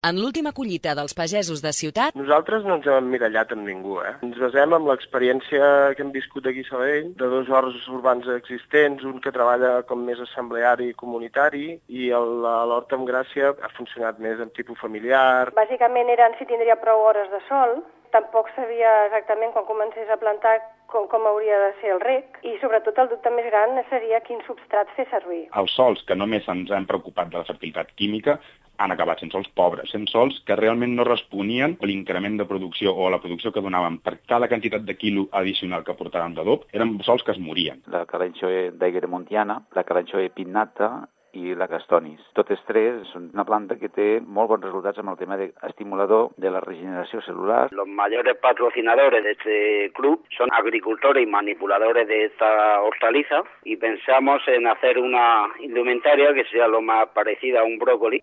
[0.00, 2.14] En l'última collita dels pagesos de ciutat...
[2.16, 4.14] Nosaltres no ens hem emmirallat amb ningú, eh?
[4.24, 9.04] Ens basem en l'experiència que hem viscut aquí a Sabadell, de dos horts urbans existents,
[9.04, 14.40] un que treballa com més assembleari i comunitari, i l'hort amb gràcia ha funcionat més
[14.40, 15.52] en tipus familiar.
[15.58, 17.82] Bàsicament eren si tindria prou hores de sol,
[18.16, 20.56] tampoc sabia exactament quan comencés a plantar
[20.90, 24.40] com, com hauria de ser el rec i sobretot el dubte més gran seria quin
[24.48, 25.44] substrat fer servir.
[25.60, 28.40] Els sols que només ens han preocupat de la fertilitat química
[28.80, 32.94] han acabat sent sols pobres, sent sols que realment no responien a l'increment de producció
[32.96, 36.66] o a la producció que donaven per cada quantitat de quilo addicional que portaven d'adob,
[36.72, 37.84] eren sols que es morien.
[37.92, 38.72] La calanxoe
[39.08, 42.20] montiana, la calanxoe pinnata i la castonis.
[42.34, 46.30] Totes tres són una planta que té molt bons resultats amb el tema de estimulador
[46.42, 47.68] de la regeneració celular.
[47.72, 54.42] Los mayores patrocinadores de este club son agricultores y manipuladores de esta hortaliza y pensamos
[54.48, 58.22] en hacer una indumentaria que sea lo más parecida a un brócoli.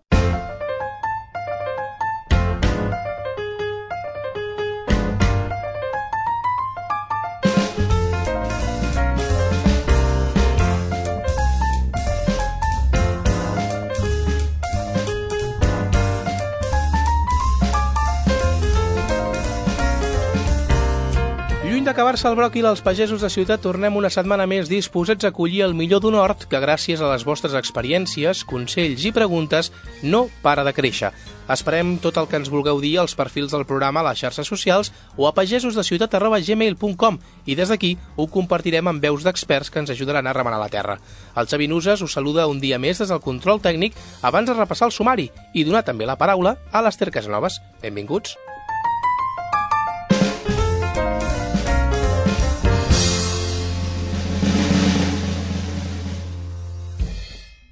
[21.88, 25.72] D'acabar-se el bròquil, els pagesos de ciutat tornem una setmana més disposats a acollir el
[25.72, 29.70] millor d'un hort que, gràcies a les vostres experiències, consells i preguntes,
[30.02, 31.14] no para de créixer.
[31.48, 34.92] Esperem tot el que ens vulgueu dir als perfils del programa a les xarxes socials
[35.16, 40.34] o a pagesosdeciutat.gmail.com i des d'aquí ho compartirem amb veus d'experts que ens ajudaran a
[40.36, 40.98] remenar la terra.
[41.36, 44.90] El Xavi Nuses us saluda un dia més des del control tècnic abans de repassar
[44.90, 47.62] el sumari i donar també la paraula a l'Ester Casanovas.
[47.80, 48.36] Benvinguts.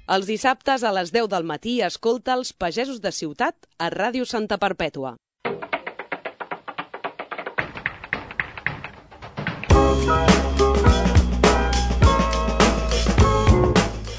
[0.07, 4.55] Els dissabtes a les 10 del matí escolta els pagesos de ciutat a Ràdio Santa
[4.55, 5.17] Perpètua.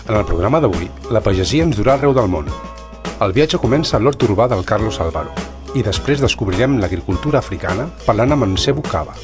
[0.09, 2.53] En el programa d'avui, la pagesia ens durà arreu del món.
[3.25, 5.32] El viatge comença a l'hort urbà del Carlos Álvaro
[5.72, 9.16] i després descobrirem l'agricultura africana parlant amb en Cebu Cava.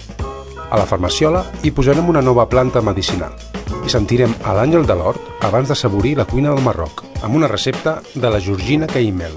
[0.70, 3.36] A la farmaciola hi posarem una nova planta medicinal
[3.84, 7.50] i sentirem a l'Àngel de l'Hort abans de saborir la cuina del Marroc, amb una
[7.50, 9.36] recepta de la Georgina Caimel.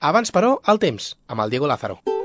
[0.00, 2.15] Abans, però, el temps, amb el Diego Lázaro.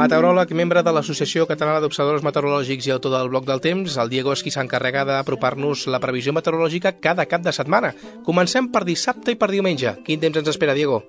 [0.00, 4.32] Meteoròleg, membre de l'Associació Catalana d'Observadors Meteorològics i autor del bloc del temps, el Diego
[4.32, 7.92] és qui s'encarrega d'apropar-nos la previsió meteorològica cada cap de setmana.
[8.24, 9.98] Comencem per dissabte i per diumenge.
[10.06, 11.02] Quin temps ens espera, Diego?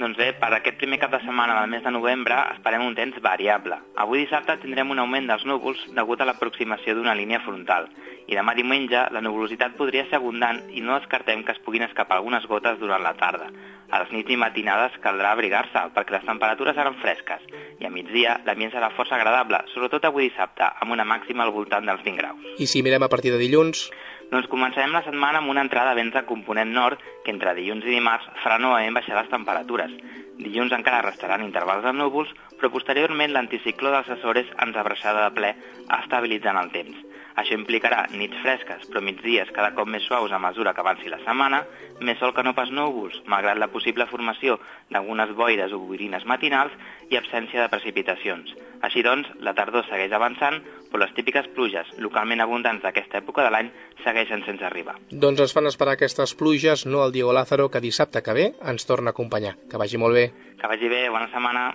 [0.00, 3.18] Doncs bé, per aquest primer cap de setmana del mes de novembre esperem un temps
[3.20, 3.76] variable.
[4.00, 7.90] Avui dissabte tindrem un augment dels núvols degut a l'aproximació d'una línia frontal
[8.24, 12.16] i demà diumenge la nuvolositat podria ser abundant i no descartem que es puguin escapar
[12.16, 13.50] algunes gotes durant la tarda.
[13.90, 18.38] A les nits i matinades caldrà abrigar-se perquè les temperatures seran fresques i a migdia
[18.46, 22.48] l'ambient serà força agradable, sobretot avui dissabte, amb una màxima al voltant dels 20 graus.
[22.56, 23.90] I si mirem a partir de dilluns?
[24.30, 27.86] Doncs començarem la setmana amb una entrada de vents de component nord que entre dilluns
[27.86, 29.96] i dimarts farà novament baixar les temperatures.
[30.40, 35.50] Dilluns encara restaran intervals de núvols, però posteriorment l'anticicló dels Açores ens abraçarà de ple
[35.98, 37.00] estabilitzant el temps.
[37.40, 41.20] Això implicarà nits fresques, però migdies cada cop més suaus a mesura que avanci la
[41.24, 41.64] setmana,
[42.00, 44.58] més sol que no pas núvols, malgrat la possible formació
[44.90, 46.74] d'algunes boires o boirines matinals
[47.10, 48.54] i absència de precipitacions.
[48.86, 53.52] Així doncs, la tardor segueix avançant, però les típiques pluges, localment abundants d'aquesta època de
[53.54, 53.70] l'any,
[54.04, 54.96] segueixen sense arribar.
[55.10, 58.86] Doncs ens fan esperar aquestes pluges, no el Diego Lázaro, que dissabte que ve ens
[58.86, 59.56] torna a acompanyar.
[59.70, 60.26] Que vagi molt bé.
[60.60, 61.70] Que vagi bé, bona setmana.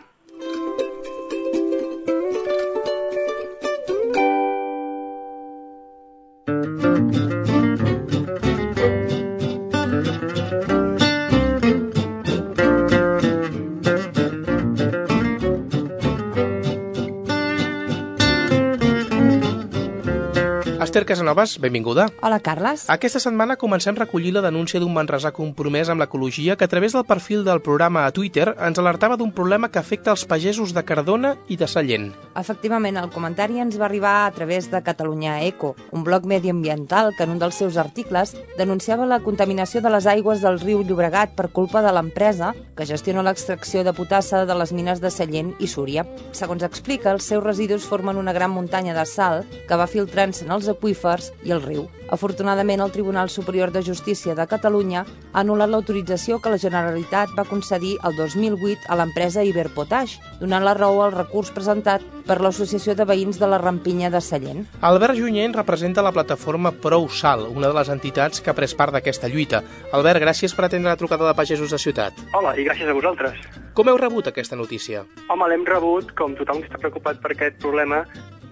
[20.96, 22.08] Esther Casanovas, benvinguda.
[22.22, 22.86] Hola, Carles.
[22.88, 26.94] Aquesta setmana comencem a recollir la denúncia d'un manresà compromès amb l'ecologia que a través
[26.96, 30.86] del perfil del programa a Twitter ens alertava d'un problema que afecta els pagesos de
[30.88, 32.14] Cardona i de Sallent.
[32.40, 37.28] Efectivament, el comentari ens va arribar a través de Catalunya Eco, un blog mediambiental que
[37.28, 41.50] en un dels seus articles denunciava la contaminació de les aigües del riu Llobregat per
[41.52, 46.08] culpa de l'empresa que gestiona l'extracció de potassa de les mines de Sallent i Súria.
[46.32, 50.56] Segons explica, els seus residus formen una gran muntanya de sal que va filtrant-se en
[50.56, 51.87] els aqüífers aqüífers i el riu.
[52.09, 57.47] Afortunadament, el Tribunal Superior de Justícia de Catalunya ha anul·lat l'autorització que la Generalitat va
[57.49, 63.05] concedir el 2008 a l'empresa Iberpotash, donant la raó al recurs presentat per l'Associació de
[63.09, 64.66] Veïns de la Rampinya de Sallent.
[64.81, 68.93] Albert Junyent representa la plataforma Prou Sal, una de les entitats que ha pres part
[68.93, 69.63] d'aquesta lluita.
[69.91, 72.22] Albert, gràcies per atendre la trucada de pagesos de ciutat.
[72.34, 73.41] Hola, i gràcies a vosaltres.
[73.75, 75.03] Com heu rebut aquesta notícia?
[75.28, 78.05] Home, l'hem rebut, com tothom que està preocupat per aquest problema,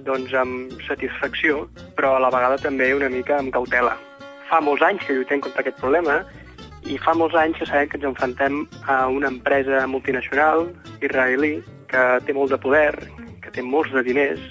[0.03, 1.67] doncs amb satisfacció,
[1.97, 3.94] però a la vegada també una mica amb cautela.
[4.50, 6.22] Fa molts anys que lluitem contra aquest problema
[6.90, 10.68] i fa molts anys que sabem que ens enfrontem a una empresa multinacional
[11.01, 11.56] israelí
[11.92, 12.94] que té molt de poder,
[13.44, 14.42] que té molts de diners,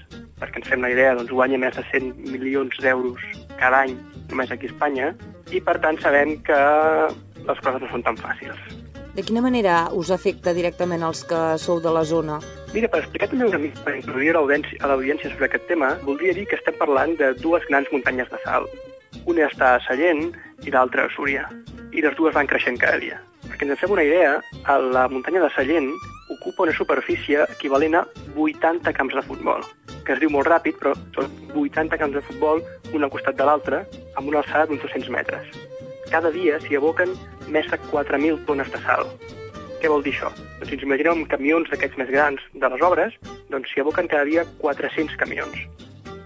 [0.40, 3.26] perquè ens fem la idea, doncs guanya més de 100 milions d'euros
[3.58, 3.96] cada any
[4.30, 5.12] només aquí a Espanya,
[5.52, 6.60] i per tant sabem que
[7.42, 8.81] les coses no són tan fàcils.
[9.12, 12.38] De quina manera us afecta directament els que sou de la zona?
[12.72, 16.46] Mira, per explicar també una mica, per introduir a l'audiència sobre aquest tema, voldria dir
[16.48, 18.64] que estem parlant de dues grans muntanyes de sal.
[19.28, 20.30] Una està a Sallent
[20.64, 21.44] i l'altra a Súria,
[21.92, 23.18] i les dues van creixent cada dia.
[23.50, 25.90] Perquè ens en fem una idea, a la muntanya de Sallent
[26.32, 29.60] ocupa una superfície equivalent a 80 camps de futbol,
[30.06, 32.64] que es diu molt ràpid, però són 80 camps de futbol
[32.96, 33.84] un al costat de l'altre,
[34.16, 35.52] amb una alçada d'uns 200 metres.
[36.12, 37.14] Cada dia s'hi aboquen
[37.48, 39.06] més de 4.000 tones de sal.
[39.80, 40.28] Què vol dir això?
[40.60, 43.14] Doncs si ens imaginem camions d'aquests més grans de les obres,
[43.48, 45.62] doncs s'hi aboquen cada dia 400 camions.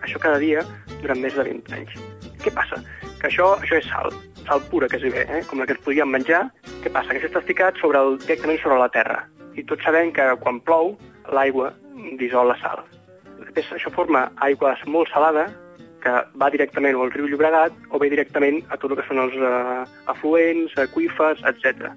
[0.03, 0.65] Això cada dia
[1.05, 1.95] durant més de 20 anys.
[2.43, 2.81] Què passa?
[3.21, 4.11] Que això, això és sal,
[4.43, 5.45] sal pura que es ve, eh?
[5.47, 6.43] com la que ens podíem menjar.
[6.83, 7.13] Què passa?
[7.13, 9.23] Que això està ficat sobre el, directament sobre la terra.
[9.55, 10.97] I tots sabem que quan plou,
[11.31, 11.71] l'aigua
[12.19, 12.83] dissol la sal.
[13.39, 15.47] Després això forma aigua molt salada,
[16.07, 19.35] que va directament al riu Llobregat o bé directament a tot el que són els
[19.41, 19.83] uh,
[20.13, 21.91] afluents, aqüífers, etc.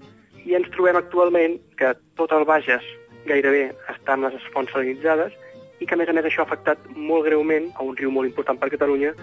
[0.50, 2.86] I ens trobem actualment que tot el Bages
[3.30, 5.36] gairebé està en les fonts salinitzades
[5.80, 8.28] i que, a més a més, això ha afectat molt greument a un riu molt
[8.32, 9.14] important per Catalunya,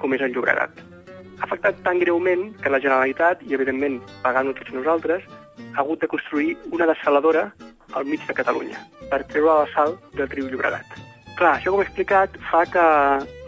[0.00, 0.78] com és el Llobregat.
[1.40, 5.26] Ha afectat tan greument que la Generalitat, i evidentment pagant-ho tots nosaltres,
[5.74, 7.50] ha hagut de construir una desaladora
[7.98, 8.78] al mig de Catalunya
[9.10, 10.86] per treure la sal del riu Llobregat.
[11.36, 12.86] Clar, això com he explicat fa que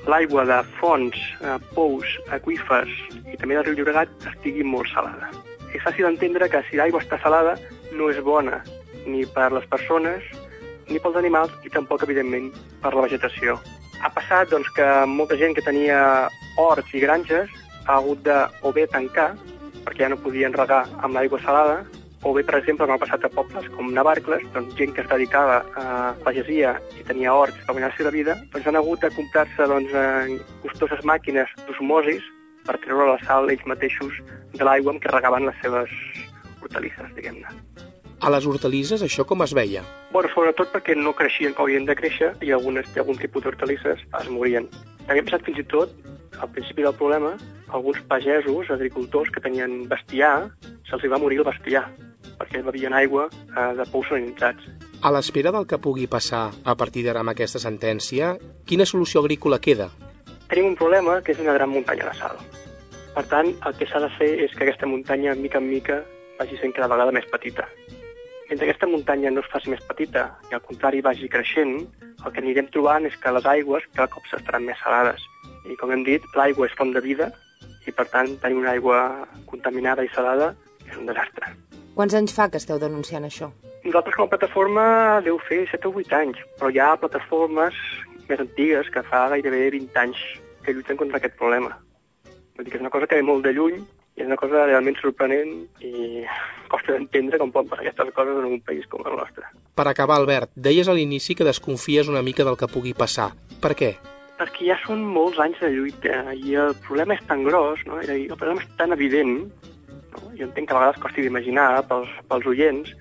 [0.09, 2.93] l'aigua de fonts, eh, pous, aqüífers
[3.29, 5.29] i també del riu Llobregat estigui molt salada.
[5.77, 7.59] És fàcil d'entendre que si l'aigua està salada
[7.93, 8.63] no és bona
[9.07, 10.25] ni per les persones
[10.89, 12.49] ni pels animals i tampoc, evidentment,
[12.81, 13.59] per la vegetació.
[14.01, 16.01] Ha passat doncs, que molta gent que tenia
[16.57, 17.53] horts i granges
[17.85, 19.35] ha hagut de o bé tancar,
[19.85, 21.83] perquè ja no podien regar amb l'aigua salada,
[22.23, 25.61] o bé, per exemple, m'ha passat a pobles com Navarcles, doncs gent que es dedicava
[25.79, 29.95] a pagesia i tenia horts per guanyar-se la vida, doncs han hagut de comprar-se doncs,
[30.65, 32.25] costoses màquines d'osmosis
[32.67, 34.19] per treure la sal ells mateixos
[34.57, 35.95] de l'aigua amb què regaven les seves
[36.61, 37.55] hortalisses, diguem-ne.
[38.19, 39.85] A les hortalisses això com es veia?
[40.11, 44.31] Bueno, sobretot perquè no creixien com havien de créixer i algunes, algun tipus d'hortalisses es
[44.35, 44.67] morien.
[45.07, 45.95] També ha passat fins i tot,
[46.43, 47.37] al principi del problema,
[47.71, 50.51] alguns pagesos, agricultors que tenien bestiar,
[50.91, 51.87] se'ls va morir el bestiar
[52.39, 54.69] perquè bevien aigua eh, de pous salinitzats.
[55.03, 58.35] A l'espera del que pugui passar a partir d'ara amb aquesta sentència,
[58.67, 59.89] quina solució agrícola queda?
[60.49, 62.41] Tenim un problema que és una gran muntanya de sal.
[63.15, 66.03] Per tant, el que s'ha de fer és que aquesta muntanya, mica en mica,
[66.39, 67.67] vagi sent cada vegada més petita.
[68.49, 71.75] Mentre aquesta muntanya no es faci més petita i al contrari vagi creixent,
[72.25, 75.21] el que anirem trobant és que les aigües cada cop s'estaran més salades.
[75.69, 77.29] I com hem dit, l'aigua és font de vida
[77.89, 79.03] i per tant tenir una aigua
[79.51, 80.55] contaminada i salada
[80.91, 81.53] és un desastre.
[81.99, 83.51] Quants anys fa que esteu denunciant això?
[83.85, 84.85] Nosaltres com a plataforma
[85.27, 87.79] deu fer 7 o 8 anys, però hi ha plataformes
[88.29, 90.21] més antigues que fa gairebé 20 anys
[90.65, 91.73] que lluiten contra aquest problema.
[92.57, 93.79] Vull dir que és una cosa que ve molt de lluny
[94.19, 96.25] i és una cosa realment sorprenent i
[96.69, 99.47] costa d'entendre com poden passar aquestes coses en un país com el nostre.
[99.79, 103.31] Per acabar, Albert, deies a l'inici que desconfies una mica del que pugui passar.
[103.63, 103.95] Per què?
[104.39, 107.99] Perquè ja són molts anys de lluita i el problema és tan gros, no?
[108.03, 109.39] És a dir, el problema és tan evident?
[110.39, 112.93] Jo entenc que a vegades costi d'imaginar pels, pels oients,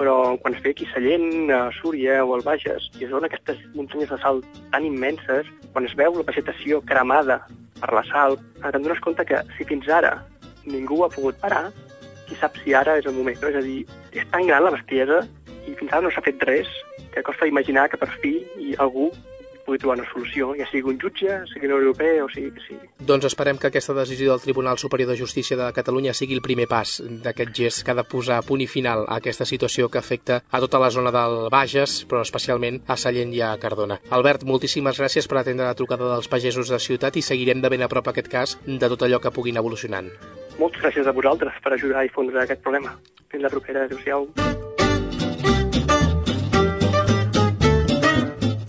[0.00, 3.60] però quan es ve aquí Sallent, a Súria o al Bages, i es veuen aquestes
[3.74, 4.40] muntanyes de sal
[4.72, 7.42] tan immenses, quan es veu la vegetació cremada
[7.80, 10.16] per la sal, te'n dones compte que si fins ara
[10.64, 11.68] ningú ha pogut parar,
[12.28, 13.36] qui sap si ara és el moment.
[13.42, 13.50] No?
[13.50, 13.80] És a dir,
[14.14, 15.20] és tan gran la bestiesa
[15.66, 16.70] i fins ara no s'ha fet res
[17.12, 19.10] que costa imaginar que per fi i algú
[19.70, 22.88] pugui trobar una solució, ja sigui un jutge, sigui una europea o sigui que sigui.
[23.06, 26.66] Doncs esperem que aquesta decisió del Tribunal Superior de Justícia de Catalunya sigui el primer
[26.66, 30.40] pas d'aquest gest que ha de posar punt i final a aquesta situació que afecta
[30.50, 34.00] a tota la zona del Bages, però especialment a Sallent i a Cardona.
[34.10, 37.86] Albert, moltíssimes gràcies per atendre la trucada dels pagesos de ciutat i seguirem de ben
[37.86, 40.10] a prop aquest cas de tot allò que puguin evolucionant.
[40.58, 42.98] Moltes gràcies a vosaltres per ajudar a difondre aquest problema.
[43.30, 43.86] Fins la propera.
[43.86, 44.28] Adéu-siau.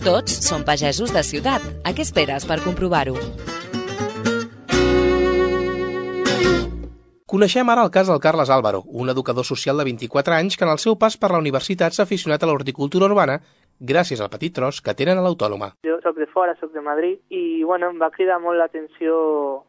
[0.02, 1.62] Tots són pagesos de ciutat.
[1.86, 3.14] A què esperes per comprovar-ho?
[7.30, 10.72] Coneixem ara el cas del Carles Álvaro, un educador social de 24 anys que en
[10.74, 13.38] el seu pas per la universitat s'ha aficionat a l'horticultura urbana
[13.78, 15.72] gràcies al petit tros que tenen a l'autònoma.
[15.86, 19.14] Jo sóc de fora, sóc de Madrid, i bueno, em va cridar molt l'atenció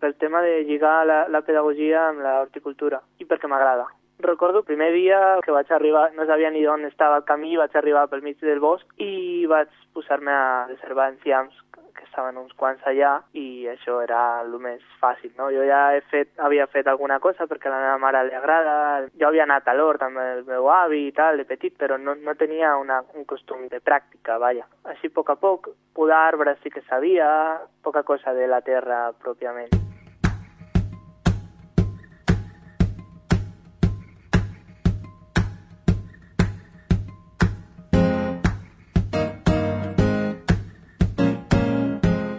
[0.01, 3.85] pel tema de lligar la, la pedagogia amb l'horticultura, i perquè m'agrada.
[4.23, 7.75] Recordo el primer dia que vaig arribar, no sabia ni d'on estava el camí, vaig
[7.75, 11.59] arribar pel mig del bosc i vaig posar-me a reservar enciams
[12.13, 15.49] estaven uns quants allà i això era el més fàcil, no?
[15.49, 18.75] Jo ja he fet, havia fet alguna cosa perquè a la meva mare li agrada,
[19.19, 22.13] jo havia anat a l'hort amb el meu avi i tal, de petit, però no,
[22.13, 24.67] no tenia una, un costum de pràctica, vaja.
[24.93, 27.27] Així, a poc a poc, podar arbres sí que sabia,
[27.81, 29.92] poca cosa de la terra pròpiament.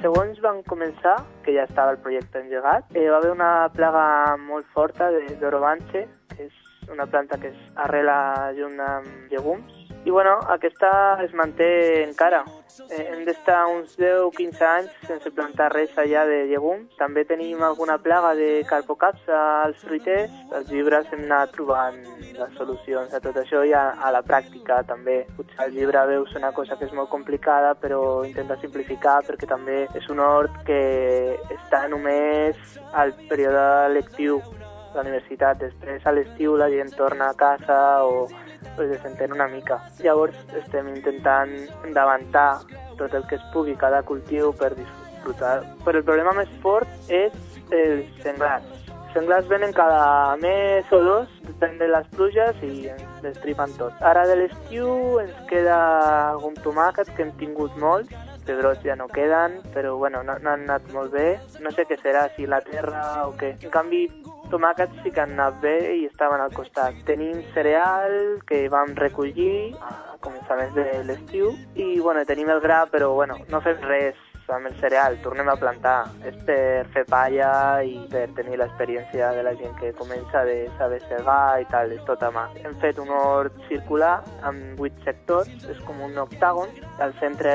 [0.05, 4.67] Segons van començar, que ja estava el projecte engegat, eh, va haver una plaga molt
[4.77, 5.09] forta
[5.41, 11.33] d'orobanche, que és una planta que es arrela junt amb llegums, i bueno, aquesta es
[11.33, 12.45] manté encara.
[12.91, 16.91] Eh, hem d'estar uns 10-15 anys sense plantar res allà de llegums.
[16.99, 20.35] També tenim alguna plaga de carpocapsa als fruiters.
[20.59, 21.97] Els llibres hem anat trobant
[22.35, 25.23] les solucions a tot això i a, a la pràctica també.
[25.39, 29.87] Potser al llibre veus una cosa que és molt complicada però intenta simplificar perquè també
[29.95, 30.83] és un hort que
[31.57, 34.43] està només al període lectiu
[34.95, 35.61] la universitat.
[35.61, 38.27] Després a l'estiu la gent torna a casa o
[38.77, 39.81] pues, desentén una mica.
[40.03, 41.53] Llavors estem intentant
[41.85, 42.63] endavantar
[42.99, 45.61] tot el que es pugui cada cultiu per disfrutar.
[45.85, 47.35] Però el problema més fort és
[47.71, 48.67] els senglars.
[48.91, 53.95] Els senglars venen cada mes o dos, depèn de les pluges i ens destripen tot.
[54.03, 55.77] Ara de l'estiu ens queda
[56.33, 58.11] algun tomàquet que hem tingut molts,
[58.47, 61.29] pedrots ja no queden, però bueno, no, no han anat molt bé.
[61.65, 63.55] No sé què serà, si la terra o què.
[63.65, 64.05] En canvi,
[64.53, 66.97] tomàquets sí que han anat bé i estaven al costat.
[67.09, 73.13] Tenim cereal que vam recollir a començaments de l'estiu i bueno, tenim el gra però
[73.17, 76.11] bueno, no fem res amb el cereal, tornem a plantar.
[76.27, 81.01] És per fer palla i per tenir l'experiència de la gent que comença de saber
[81.09, 82.47] segar i tal, és tot a mà.
[82.63, 86.73] Hem fet un hort circular amb vuit sectors, és com un octàgon.
[87.05, 87.55] Al centre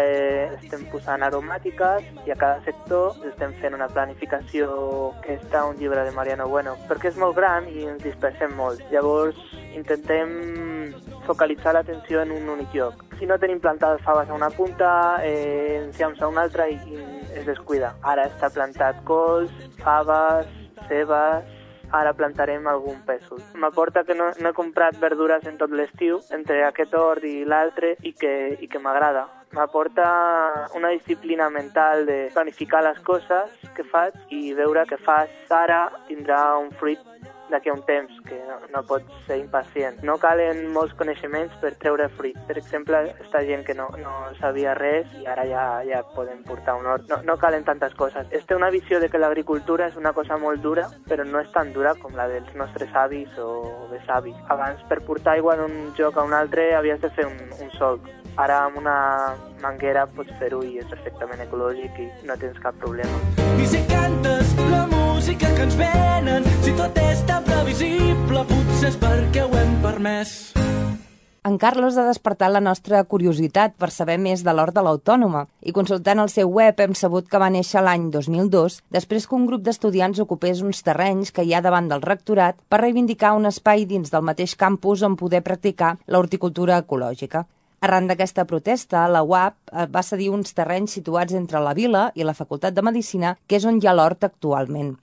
[0.60, 6.04] estem posant aromàtiques i a cada sector estem fent una planificació que està un llibre
[6.06, 8.82] de Mariano Bueno, perquè és molt gran i ens dispersem molt.
[8.94, 9.38] Llavors
[9.78, 10.34] intentem
[11.30, 13.04] focalitzar l'atenció en un únic lloc.
[13.20, 17.46] Si no tenim plantades faves a una punta, eh, enciams a una altra i, es
[17.46, 17.94] descuida.
[18.04, 20.50] Ara està plantat cols, faves,
[20.88, 21.56] cebes,
[21.92, 23.42] ara plantarem algun pèsol.
[23.58, 27.96] M'aporta que no, no he comprat verdures en tot l'estiu, entre aquest hort i l'altre,
[28.06, 29.26] i que, i que m'agrada.
[29.58, 30.06] M'aporta
[30.78, 36.44] una disciplina mental de planificar les coses que faig i veure que fas ara tindrà
[36.62, 37.09] un fruit
[37.50, 40.00] d'aquí a un temps, que no, no pots ser impacient.
[40.06, 42.38] No calen molts coneixements per treure fruit.
[42.48, 46.78] Per exemple, esta gent que no, no sabia res i ara ja, ja poden portar
[46.80, 47.10] un hort.
[47.10, 48.28] No, no calen tantes coses.
[48.32, 51.52] Es té una visió de que l'agricultura és una cosa molt dura, però no és
[51.56, 53.50] tan dura com la dels nostres avis o
[53.92, 54.38] besavis.
[54.50, 58.08] Abans, per portar aigua d'un lloc a un altre, havies de fer un, un solc.
[58.40, 58.96] Ara amb una
[59.62, 63.20] manguera pots fer-ho i és perfectament ecològic i no tens cap problema.
[63.60, 68.98] I si cantes la música que ens venen, si tot és tan previsible, potser és
[69.02, 70.30] perquè ho hem permès.
[71.44, 75.74] En Carlos ha despertat la nostra curiositat per saber més de l'hort de l'Autònoma i
[75.76, 79.66] consultant el seu web hem sabut que va néixer l'any 2002 després que un grup
[79.66, 84.16] d'estudiants ocupés uns terrenys que hi ha davant del rectorat per reivindicar un espai dins
[84.16, 87.44] del mateix campus on poder practicar l'horticultura ecològica.
[87.82, 92.24] Arran d'aquesta protesta, la UAP eh, va cedir uns terrenys situats entre la vila i
[92.24, 94.96] la Facultat de Medicina, que és on hi ha l'hort actualment.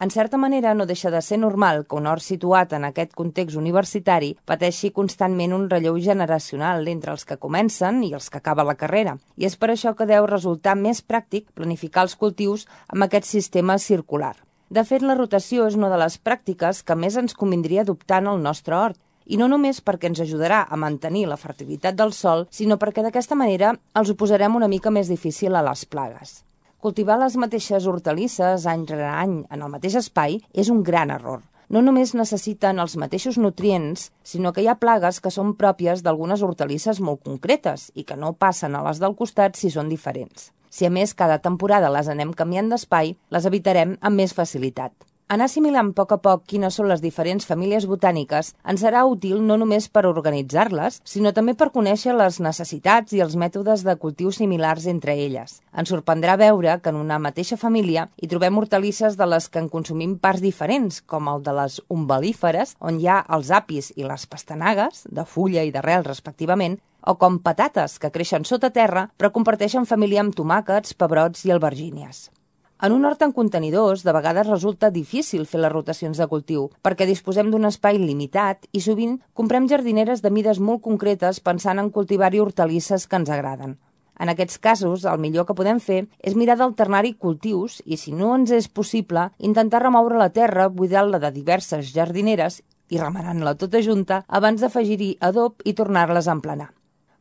[0.00, 3.58] En certa manera, no deixa de ser normal que un hort situat en aquest context
[3.58, 8.76] universitari pateixi constantment un relleu generacional entre els que comencen i els que acaben la
[8.78, 13.26] carrera, i és per això que deu resultar més pràctic planificar els cultius amb aquest
[13.26, 14.36] sistema circular.
[14.70, 18.30] De fet, la rotació és una de les pràctiques que més ens convindria adoptar en
[18.36, 22.46] el nostre hort, i no només perquè ens ajudarà a mantenir la fertilitat del sol,
[22.50, 26.44] sinó perquè d'aquesta manera els ho posarem una mica més difícil a les plagues.
[26.78, 31.40] Cultivar les mateixes hortalisses any rere any en el mateix espai és un gran error.
[31.74, 36.44] No només necessiten els mateixos nutrients, sinó que hi ha plagues que són pròpies d'algunes
[36.46, 40.52] hortalisses molt concretes i que no passen a les del costat si són diferents.
[40.70, 45.07] Si a més cada temporada les anem canviant d'espai, les evitarem amb més facilitat.
[45.34, 49.42] Anar assimilant a poc a poc quines són les diferents famílies botàniques ens serà útil
[49.44, 54.32] no només per organitzar-les, sinó també per conèixer les necessitats i els mètodes de cultiu
[54.32, 55.58] similars entre elles.
[55.76, 59.68] Ens sorprendrà veure que en una mateixa família hi trobem hortalisses de les que en
[59.68, 64.24] consumim parts diferents, com el de les umbel·líferes, on hi ha els apis i les
[64.24, 69.84] pastanagues, de fulla i d'arrel respectivament, o com patates, que creixen sota terra però comparteixen
[69.84, 72.30] família amb tomàquets, pebrots i albergínies.
[72.80, 77.08] En un hort en contenidors, de vegades resulta difícil fer les rotacions de cultiu, perquè
[77.08, 82.38] disposem d'un espai limitat i sovint comprem jardineres de mides molt concretes pensant en cultivar-hi
[82.38, 83.74] hortalisses que ens agraden.
[84.22, 88.30] En aquests casos, el millor que podem fer és mirar d'alternar-hi cultius i, si no
[88.36, 92.62] ens és possible, intentar remoure la terra buidant-la de diverses jardineres
[92.94, 96.77] i remenant-la tota junta abans d'afegir-hi adob i tornar-les a emplenar.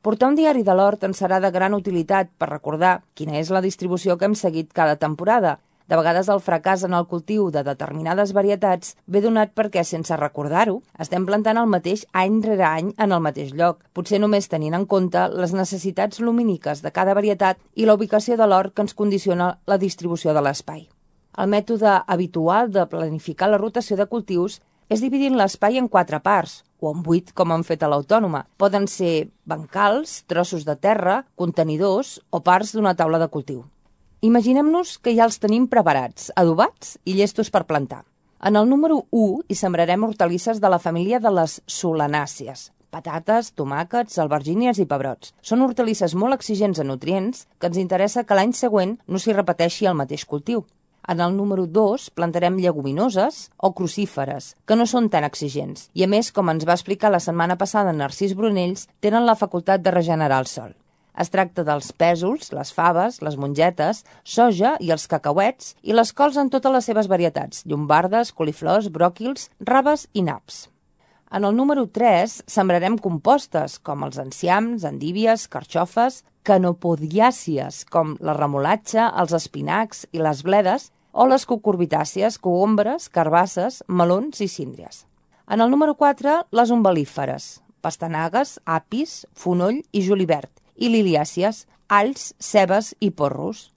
[0.07, 3.59] Portar un diari de l'hort ens serà de gran utilitat per recordar quina és la
[3.65, 5.57] distribució que hem seguit cada temporada.
[5.91, 10.77] De vegades el fracàs en el cultiu de determinades varietats ve donat perquè, sense recordar-ho,
[11.03, 14.87] estem plantant el mateix any rere any en el mateix lloc, potser només tenint en
[14.87, 19.57] compte les necessitats lumíniques de cada varietat i la ubicació de l'hort que ens condiciona
[19.67, 20.87] la distribució de l'espai.
[21.37, 26.63] El mètode habitual de planificar la rotació de cultius és dividint l'espai en quatre parts,
[26.79, 28.45] o en vuit, com han fet a l'autònoma.
[28.57, 33.65] Poden ser bancals, trossos de terra, contenidors o parts d'una taula de cultiu.
[34.21, 38.03] Imaginem-nos que ja els tenim preparats, adobats i llestos per plantar.
[38.41, 44.17] En el número 1 hi sembrarem hortalisses de la família de les solanàcies, patates, tomàquets,
[44.21, 45.33] albergínies i pebrots.
[45.41, 49.89] Són hortalisses molt exigents en nutrients que ens interessa que l'any següent no s'hi repeteixi
[49.89, 50.65] el mateix cultiu.
[51.07, 56.07] En el número 2 plantarem lleguminoses o crucíferes, que no són tan exigents, i a
[56.11, 60.41] més, com ens va explicar la setmana passada Narcís Brunells, tenen la facultat de regenerar
[60.43, 60.75] el sol.
[61.17, 66.35] Es tracta dels pèsols, les faves, les mongetes, soja i els cacauets i les cols
[66.37, 70.65] en totes les seves varietats, llombardes, coliflors, bròquils, raves i naps.
[71.31, 79.09] En el número 3 sembrarem compostes, com els enciams, endívies, carxofes, canopodiàcies, com la remolatxa,
[79.23, 85.07] els espinacs i les bledes, o les cucurbitàcies, cogombres, carbasses, melons i síndries.
[85.49, 87.47] En el número 4, les umbel·líferes,
[87.81, 93.71] pastanagues, apis, fonoll i julivert, i liliàcies, alls, cebes i porros.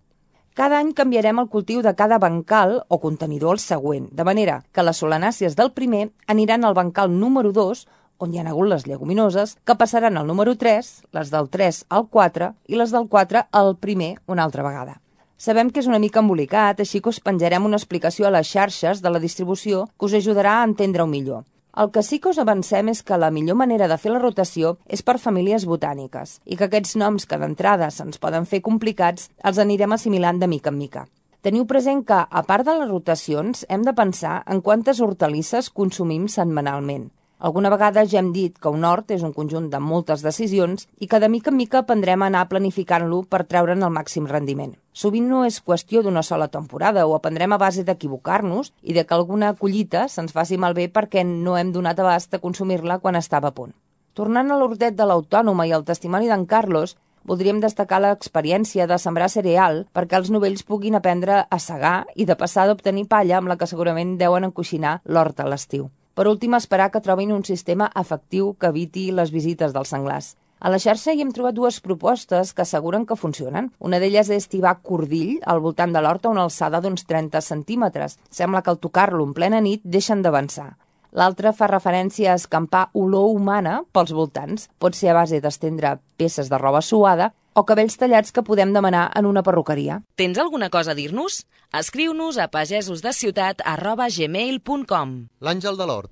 [0.53, 4.85] Cada any canviarem el cultiu de cada bancal o contenidor al següent, de manera que
[4.85, 7.87] les solanàcies del primer aniran al bancal número 2,
[8.21, 12.11] on hi ha hagut les lleguminoses, que passaran al número 3, les del 3 al
[12.11, 15.01] 4 i les del 4 al primer una altra vegada.
[15.41, 18.99] Sabem que és una mica embolicat, així que us penjarem una explicació a les xarxes
[19.01, 21.47] de la distribució que us ajudarà a entendre-ho millor.
[21.81, 24.75] El que sí que us avancem és que la millor manera de fer la rotació
[24.85, 29.63] és per famílies botàniques i que aquests noms que d'entrada se'ns poden fer complicats els
[29.65, 31.07] anirem assimilant de mica en mica.
[31.41, 36.29] Teniu present que, a part de les rotacions, hem de pensar en quantes hortalisses consumim
[36.29, 37.09] setmanalment.
[37.41, 41.07] Alguna vegada ja hem dit que un hort és un conjunt de moltes decisions i
[41.09, 44.75] que de mica en mica aprendrem a anar planificant-lo per treure'n el màxim rendiment.
[44.93, 49.17] Sovint no és qüestió d'una sola temporada, o aprendrem a base d'equivocar-nos i de que
[49.17, 53.57] alguna collita se'ns faci malbé perquè no hem donat abast a consumir-la quan estava a
[53.57, 53.73] punt.
[54.13, 59.31] Tornant a l'hortet de l'autònoma i al testimoni d'en Carlos, voldríem destacar l'experiència de sembrar
[59.33, 63.57] cereal perquè els novells puguin aprendre a segar i de passar d'obtenir palla amb la
[63.57, 65.89] que segurament deuen encoixinar l'hort a l'estiu.
[66.15, 70.35] Per últim, esperar que trobin un sistema efectiu que eviti les visites dels senglars.
[70.61, 73.71] A la xarxa hi hem trobat dues propostes que asseguren que funcionen.
[73.81, 78.19] Una d'elles és tibar cordill al voltant de l'horta una alçada d'uns 30 centímetres.
[78.29, 80.75] Sembla que al tocar-lo en plena nit deixen d'avançar.
[81.17, 84.69] L'altra fa referència a escampar olor humana pels voltants.
[84.79, 89.11] Pot ser a base d'estendre peces de roba suada o cabells tallats que podem demanar
[89.19, 90.01] en una perruqueria.
[90.17, 91.45] Tens alguna cosa a dir-nos?
[91.77, 96.11] Escriu-nos a pagesosdeciutat arroba gmail.com L'Àngel de l'Hort.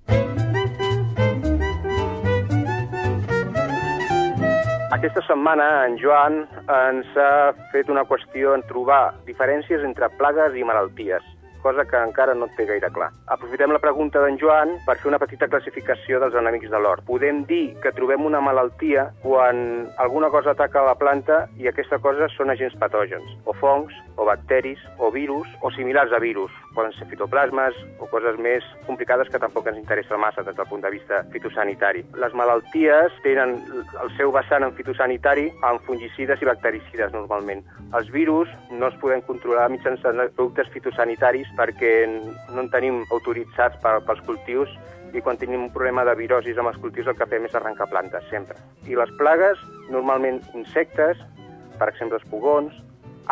[4.99, 6.41] Aquesta setmana en Joan
[6.75, 11.23] ens ha fet una qüestió en trobar diferències entre plagues i malalties
[11.63, 13.11] cosa que encara no té gaire clar.
[13.35, 17.05] Aprofitem la pregunta d'en Joan per fer una petita classificació dels enemics de l'hort.
[17.09, 22.29] Podem dir que trobem una malaltia quan alguna cosa ataca la planta i aquesta cosa
[22.37, 26.53] són agents patògens, o fongs, o bacteris, o virus, o similars a virus.
[26.75, 30.83] Poden ser fitoplasmes o coses més complicades que tampoc ens interessa massa des del punt
[30.85, 32.05] de vista fitosanitari.
[32.23, 33.57] Les malalties tenen
[34.03, 37.65] el seu vessant en fitosanitari amb fungicides i bactericides normalment.
[37.99, 43.99] Els virus no es poden controlar mitjançant productes fitosanitaris perquè no en tenim autoritzats per,
[44.07, 44.73] pels cultius
[45.17, 47.89] i quan tenim un problema de virosis amb els cultius el que fem és arrencar
[47.89, 48.59] plantes, sempre.
[48.85, 51.21] I les plagues, normalment insectes,
[51.79, 52.75] per exemple els pugons,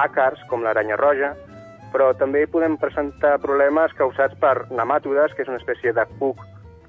[0.00, 1.34] àcars, com l'aranya roja,
[1.92, 6.42] però també podem presentar problemes causats per nematodes, que és una espècie de cuc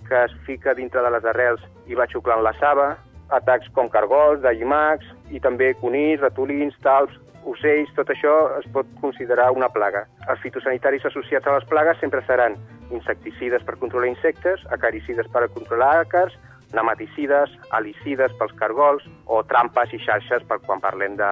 [0.08, 2.96] que es fica dintre de les arrels i va xuclant la saba,
[3.36, 7.18] atacs com cargols, de llimacs, i també conills, ratolins, talps,
[7.52, 10.06] ocells, tot això es pot considerar una plaga.
[10.28, 12.58] Els fitosanitaris associats a les plagues sempre seran
[12.92, 16.36] insecticides per controlar insectes, acaricides per controlar àcars,
[16.76, 21.30] nematicides, alicides pels cargols o trampes i xarxes per quan parlem de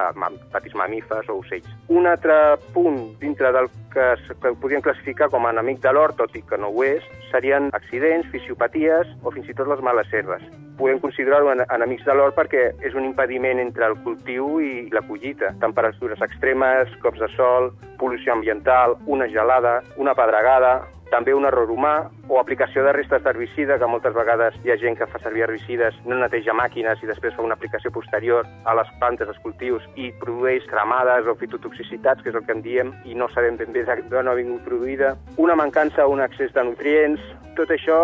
[0.54, 1.67] petits mamífers o ocells.
[1.89, 4.08] Un altre punt dintre del que,
[4.41, 7.71] que podríem classificar com a enemic de l'hort, tot i que no ho és, serien
[7.74, 10.43] accidents, fisiopaties o fins i tot les males herbes.
[10.76, 15.54] Podem considerar-ho enemics de l'hort perquè és un impediment entre el cultiu i la collita.
[15.62, 17.71] Temperatures extremes, cops de sol,
[18.02, 23.78] pol·lució ambiental, una gelada, una pedregada, també un error humà o aplicació de restes d'herbicida,
[23.80, 27.36] que moltes vegades hi ha gent que fa servir herbicides, no neteja màquines i després
[27.36, 32.34] fa una aplicació posterior a les plantes, als cultius, i produeix cremades o fitotoxicitats, que
[32.34, 35.15] és el que en diem, i no sabem ben bé d'on ha vingut produïda.
[35.38, 37.22] Una mancança o un excés de nutrients,
[37.56, 37.98] tot això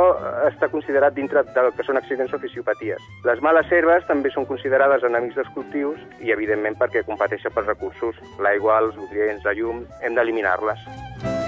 [0.47, 3.03] està considerat dintre del que són accidents o fisiopaties.
[3.27, 8.23] Les males herbes també són considerades enemics dels cultius i, evidentment, perquè competeixen pels recursos,
[8.39, 11.40] l'aigua, els nutrients, la llum, hem d'eliminar-les.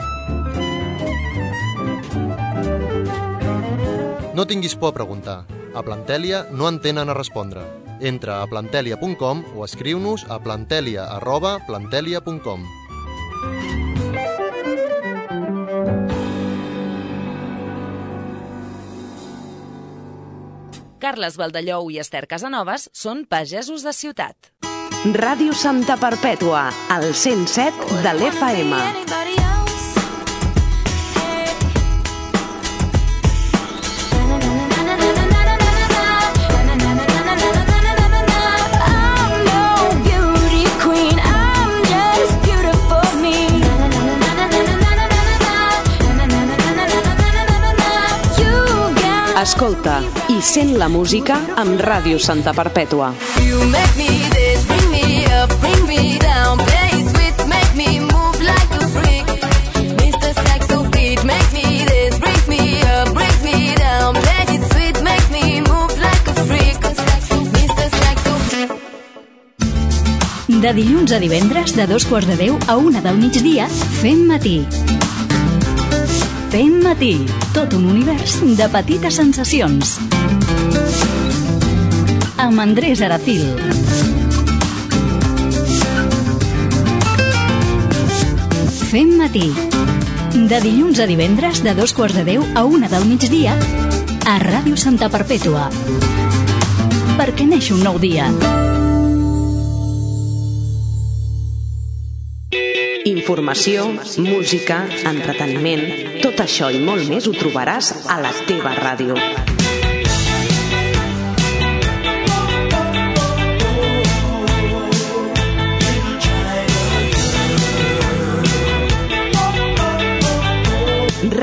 [4.34, 5.46] No tinguis por a preguntar.
[5.78, 7.62] A Plantèlia no en tenen a respondre.
[8.02, 12.66] Entra a plantelia.com o escriu-nos a plantelia arroba plantelia.com.
[21.04, 24.50] Carles Valdellou i Esther Casanovas són pagesos de ciutat.
[25.04, 29.23] Ràdio Santa Perpètua, al 107 de l'FM.
[49.44, 49.98] Escolta
[50.32, 53.10] i sent la música amb Ràdio Santa Perpètua.
[53.44, 58.40] You make me this, bring me up, bring me down, play sweet, make me move
[58.40, 59.28] like a freak.
[60.00, 60.32] Mr.
[60.38, 65.28] Saxo beat, make me this, brings me up, brings me down, play it sweet, make
[65.36, 66.80] me move like a freak.
[66.80, 67.92] Mr.
[68.00, 68.34] Saxo
[70.48, 73.68] De dilluns a divendres, de dos quarts de deu a una del migdia,
[74.00, 74.62] fem matí.
[76.54, 77.16] Fem matí,
[77.50, 79.96] tot un univers de petites sensacions.
[82.38, 83.42] Amb Andrés Aracil.
[88.92, 89.50] Fem matí.
[90.38, 93.58] De dilluns a divendres, de dos quarts de deu a una del migdia,
[94.30, 95.72] a Ràdio Santa Perpètua.
[97.18, 98.30] Perquè neix un nou dia.
[103.04, 103.90] Informació,
[104.24, 104.78] música,
[105.10, 105.82] entreteniment,
[106.24, 109.18] tot això i molt més ho trobaràs a la teva ràdio.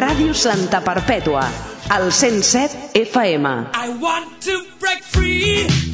[0.01, 1.45] Ràdio Santa Perpètua,
[1.93, 3.55] al 107 FM.
[3.77, 5.90] I want to break free.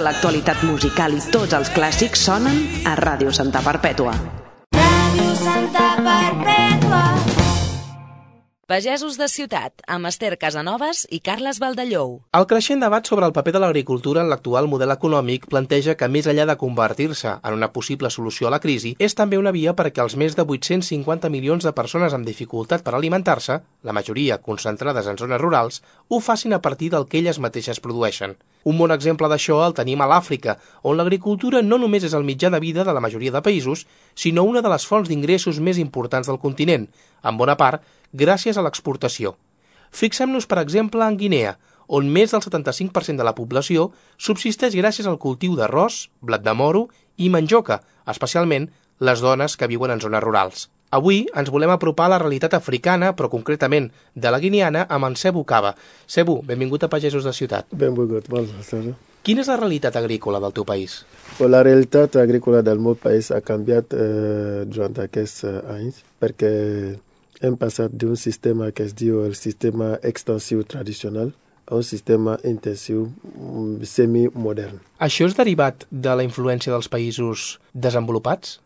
[0.00, 4.14] L'actualitat musical i tots els clàssics sonen a Ràdio Santa Perpètua.
[8.70, 12.12] Pagesos de ciutat, amb Esther Casanovas i Carles Valdellou.
[12.38, 16.28] El creixent debat sobre el paper de l'agricultura en l'actual model econòmic planteja que, més
[16.30, 20.04] enllà de convertir-se en una possible solució a la crisi, és també una via perquè
[20.04, 25.18] els més de 850 milions de persones amb dificultat per alimentar-se, la majoria concentrades en
[25.18, 28.38] zones rurals, ho facin a partir del que elles mateixes produeixen.
[28.62, 32.54] Un bon exemple d'això el tenim a l'Àfrica, on l'agricultura no només és el mitjà
[32.54, 36.30] de vida de la majoria de països, sinó una de les fonts d'ingressos més importants
[36.30, 36.86] del continent,
[37.24, 39.36] en bona part gràcies a l'exportació.
[39.90, 41.56] Fixem-nos, per exemple, en Guinea,
[41.90, 46.86] on més del 75% de la població subsisteix gràcies al cultiu d'arròs, blat de moro
[47.18, 48.70] i mandioca, especialment
[49.00, 50.68] les dones que viuen en zones rurals.
[50.90, 55.14] Avui ens volem apropar a la realitat africana, però concretament de la guineana, amb en
[55.16, 55.76] Cebu Cava.
[56.06, 57.70] Cebu, benvingut a Pagesos de Ciutat.
[57.70, 58.96] Benvingut, bona tarda.
[59.22, 61.02] Quina és la realitat agrícola del teu país?
[61.38, 66.50] La realitat agrícola del meu país ha canviat eh, durant aquests eh, anys perquè
[67.40, 71.32] hem passat d'un sistema que es diu el sistema extensiu tradicional
[71.70, 74.80] a un sistema intensiu mm, semi-modern.
[74.98, 78.58] Això és derivat de la influència dels països desenvolupats?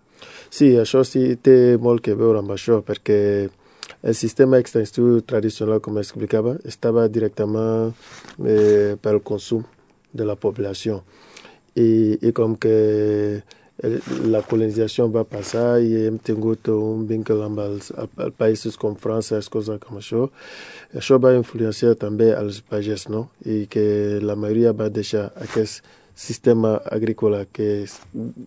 [0.49, 3.51] Sí, això sí té molt que veure amb això, perquè
[4.05, 7.93] el sistema extensiu tradicional, com explicava, estava directament
[8.41, 9.65] eh, pel consum
[10.13, 11.03] de la població.
[11.75, 12.75] I, i com que
[13.83, 19.41] la colonització va passar i hem tingut un vincle amb els, els països com França,
[19.51, 20.29] coses com això,
[20.95, 23.29] això va influenciar també els pagès, no?
[23.43, 25.83] I que la majoria va deixar aquest
[26.15, 27.87] sistema agrícola que,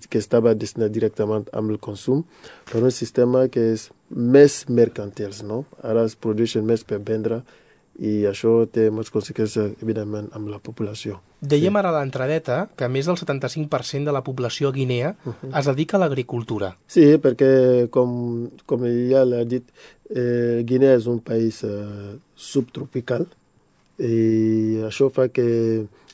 [0.07, 2.23] que estava destinat directament amb el consum
[2.71, 5.65] per un sistema que és més mercantil, no?
[5.83, 7.41] Ara es produeixen més per vendre
[7.97, 11.17] i això té moltes conseqüències, evidentment, amb la població.
[11.41, 15.97] Dèiem ara a l'entradeta que més del 75% de la població a Guinea es dedica
[15.97, 16.75] a l'agricultura.
[16.89, 17.49] Sí, perquè,
[17.93, 19.65] com, com ja l'ha dit,
[20.13, 23.25] eh, Guinea és un país eh, subtropical
[23.97, 25.47] i això fa que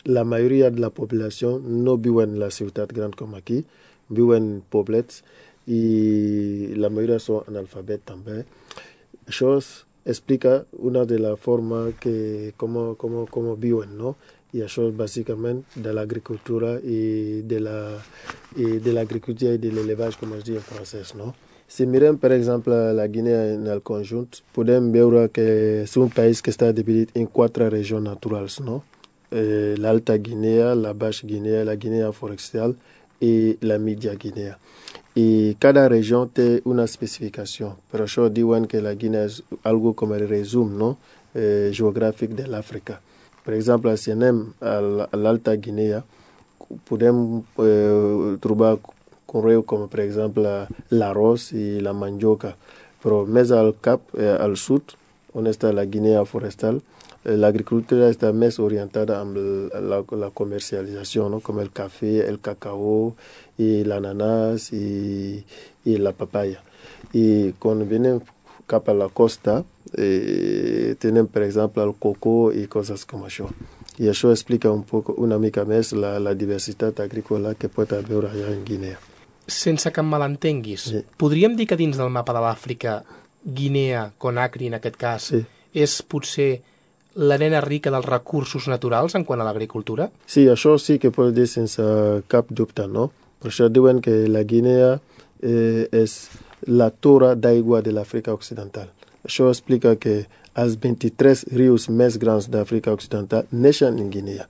[0.08, 3.63] la majoria de la població no viu en la ciutat gran com aquí,
[4.08, 5.24] viu en poblets
[5.67, 8.43] i la majoria són analfabets també.
[9.28, 9.56] Això
[10.05, 14.15] explica una de les formes que com, com, com viuen, no?
[14.53, 17.77] I això és bàsicament de l'agricultura i de la
[18.55, 21.33] i de l'agricultura i de l'élevage, com es diu en francès, no?
[21.67, 25.45] Si mirem, per exemple, la Guinea en el conjunt, podem veure que
[25.87, 28.83] és un país que està dividit en quatre regions naturals, no?
[29.31, 32.75] Eh, L'Alta Guinea, la Baixa Guinea, la Guinea forestal
[33.23, 34.57] i la Media Guinea.
[35.15, 37.75] I cada regió té una especificació.
[37.91, 40.95] Per això diuen que la Guinea és algo com el resum no?
[41.36, 42.99] eh, geogràfic de l'Àfrica.
[43.45, 46.01] Per exemple, si anem a l- a l'Alta Guinea,
[46.89, 48.77] podem eh, trobar
[49.29, 50.49] conreu com per exemple
[50.93, 52.55] l'arròs i la mandioca.
[53.03, 54.95] Però més al cap, eh, al sud,
[55.33, 56.92] on està la Guinea forestal, eh,
[57.25, 61.39] l'agricultura està més orientada amb la, la comercialització, no?
[61.39, 63.13] com el cafè, el cacao,
[63.57, 65.43] i l'ananas i,
[65.86, 66.63] i la papaya.
[67.13, 68.19] I quan venim
[68.67, 69.62] cap a la costa,
[69.97, 73.47] eh, tenim per exemple el coco i coses com això.
[74.01, 78.23] I això explica un poc, una mica més la, la diversitat agrícola que pot haver
[78.31, 78.97] allà en Guinea.
[79.45, 81.03] Sense que em malentenguis, sí.
[81.19, 83.01] podríem dir que dins del mapa de l'Àfrica,
[83.43, 85.43] Guinea, Conakry en aquest cas, Sí.
[85.73, 86.62] és potser
[87.15, 90.10] l'arena rica dels recursos naturals en quant a l'agricultura?
[90.26, 91.84] Sí, això sí que pot dir sense
[92.32, 93.12] cap dubte, no?
[93.41, 94.95] Per això diuen que la Guinea
[95.43, 96.17] eh, és
[96.67, 98.88] la torre d'aigua de l'Àfrica Occidental.
[99.23, 100.23] Això explica que
[100.60, 104.47] els 23 rius més grans d'Àfrica Occidental neixen en Guinea.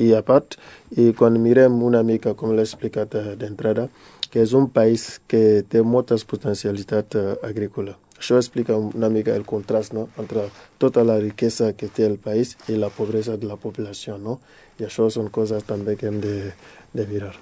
[0.00, 0.56] I a part,
[0.96, 3.88] i quan mirem una mica, com l'he explicat eh, d'entrada,
[4.32, 7.98] que és un país que té moltes potencialitats eh, agrícoles.
[8.22, 10.06] Això explica una mica el contrast no?
[10.22, 10.44] entre
[10.78, 14.14] tota la riquesa que té el país i la pobresa de la població.
[14.14, 14.36] No?
[14.78, 16.36] I això són coses també que hem de,
[16.94, 17.32] de mirar.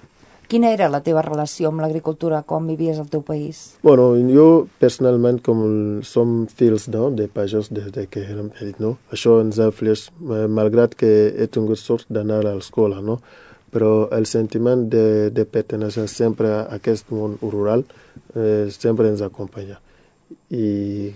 [0.51, 3.61] Quina era la teva relació amb l'agricultura quan vivies al teu país?
[3.85, 4.47] Bueno, jo
[4.81, 5.61] personalment, com
[6.03, 8.97] som fills no, de pagès des de que érem petits, no?
[9.13, 13.21] això ens eh, malgrat que he tingut sort d'anar a l'escola, no?
[13.71, 17.85] però el sentiment de, de pertenença sempre a aquest món rural
[18.35, 19.79] eh, sempre ens acompanya.
[20.51, 21.11] I,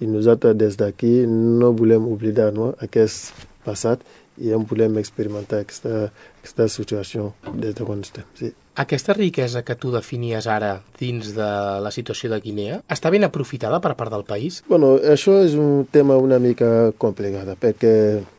[0.00, 3.32] i nosaltres des d'aquí no volem oblidar no, aquest
[3.66, 4.04] passat
[4.36, 8.24] i en volem experimentar aquesta, aquesta situació des de quan estem.
[8.36, 8.52] Sí.
[8.76, 11.48] Aquesta riquesa que tu definies ara dins de
[11.80, 14.60] la situació de Guinea està ben aprofitada per part del país?
[14.68, 17.94] Bueno, això és un tema una mica complicat, perquè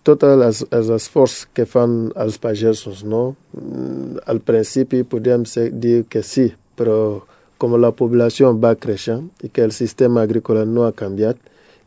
[0.05, 3.31] tots els, els esforços que fan els pagesos, no?
[3.57, 7.25] Mm, al principi podem dir que sí, però
[7.57, 11.37] com la població va creixent i que el sistema agrícola no ha canviat,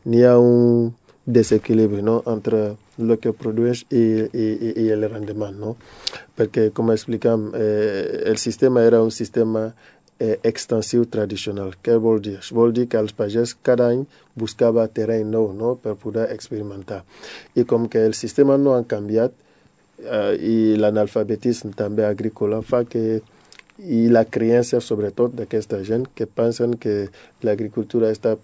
[0.05, 0.91] n'hi ha un
[1.25, 2.21] desequilibri no?
[2.27, 5.57] entre el que i, i, i, i el rendement.
[5.57, 5.75] No?
[6.37, 9.71] Perquè, com explicam, eh, el sistema era un sistema
[10.19, 11.73] eh, extensiu tradicional.
[11.81, 12.39] Què vol dir?
[12.51, 14.05] Vol dir que els pagès cada any
[14.35, 15.75] buscava terreny nou no?
[15.75, 17.03] per poder experimentar.
[17.55, 19.33] I com que el sistema no ha canviat
[20.03, 23.21] eh, i l'analfabetisme també agrícola fa que
[23.79, 27.09] i la creença sobretot d'aquesta gent que pensen que
[27.45, 28.35] l'agricultura està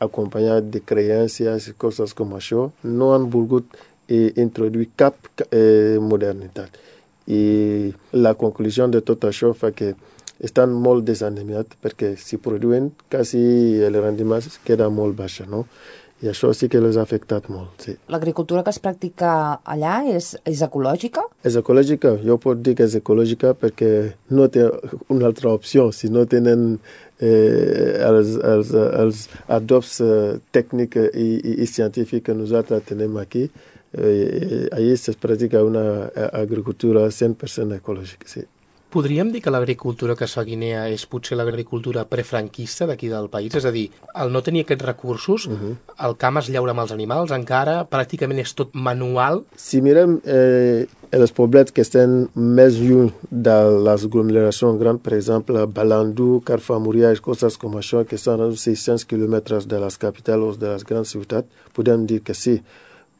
[0.00, 3.68] acompanyada de creences i coses com això, no han volgut
[4.08, 5.16] eh, introduir cap
[5.50, 6.78] eh, modernitat.
[7.30, 9.92] I la conclusió de tot això fa que
[10.40, 13.40] estan molt desanimats perquè si produïen quasi
[13.84, 15.66] el rendiment queda molt baix, no?
[16.20, 17.94] I això sí que les ha afectat molt, sí.
[18.12, 19.32] L'agricultura que es practica
[19.64, 21.24] allà és, és ecològica?
[21.48, 23.90] És ecològica, jo puc dir que és ecològica perquè
[24.36, 24.66] no té
[25.08, 25.88] una altra opció.
[25.96, 26.74] Si no tenen
[27.20, 33.48] eh, els, els, els adobs eh, tècnics i, i, i científics que nosaltres tenim aquí,
[33.92, 38.44] Eh, ahí se practica una eh, agricultura 100% ecològica, sí.
[38.90, 43.28] Podríem dir que l'agricultura que es fa a Guinea és potser l'agricultura prefranquista d'aquí del
[43.30, 43.54] país?
[43.54, 43.84] És a dir,
[44.18, 45.74] al no tenir aquests recursos, uh -huh.
[46.06, 49.44] el camp es llaura amb els animals, encara pràcticament és tot manual.
[49.56, 55.66] Si mirem eh, els poblets que estan més lluny de les aglomeracions grans, per exemple,
[55.66, 60.60] Balandú, Carfamoria i coses com això, que són a 600 quilòmetres de les capitals o
[60.60, 62.60] de les grans ciutats, podem dir que sí.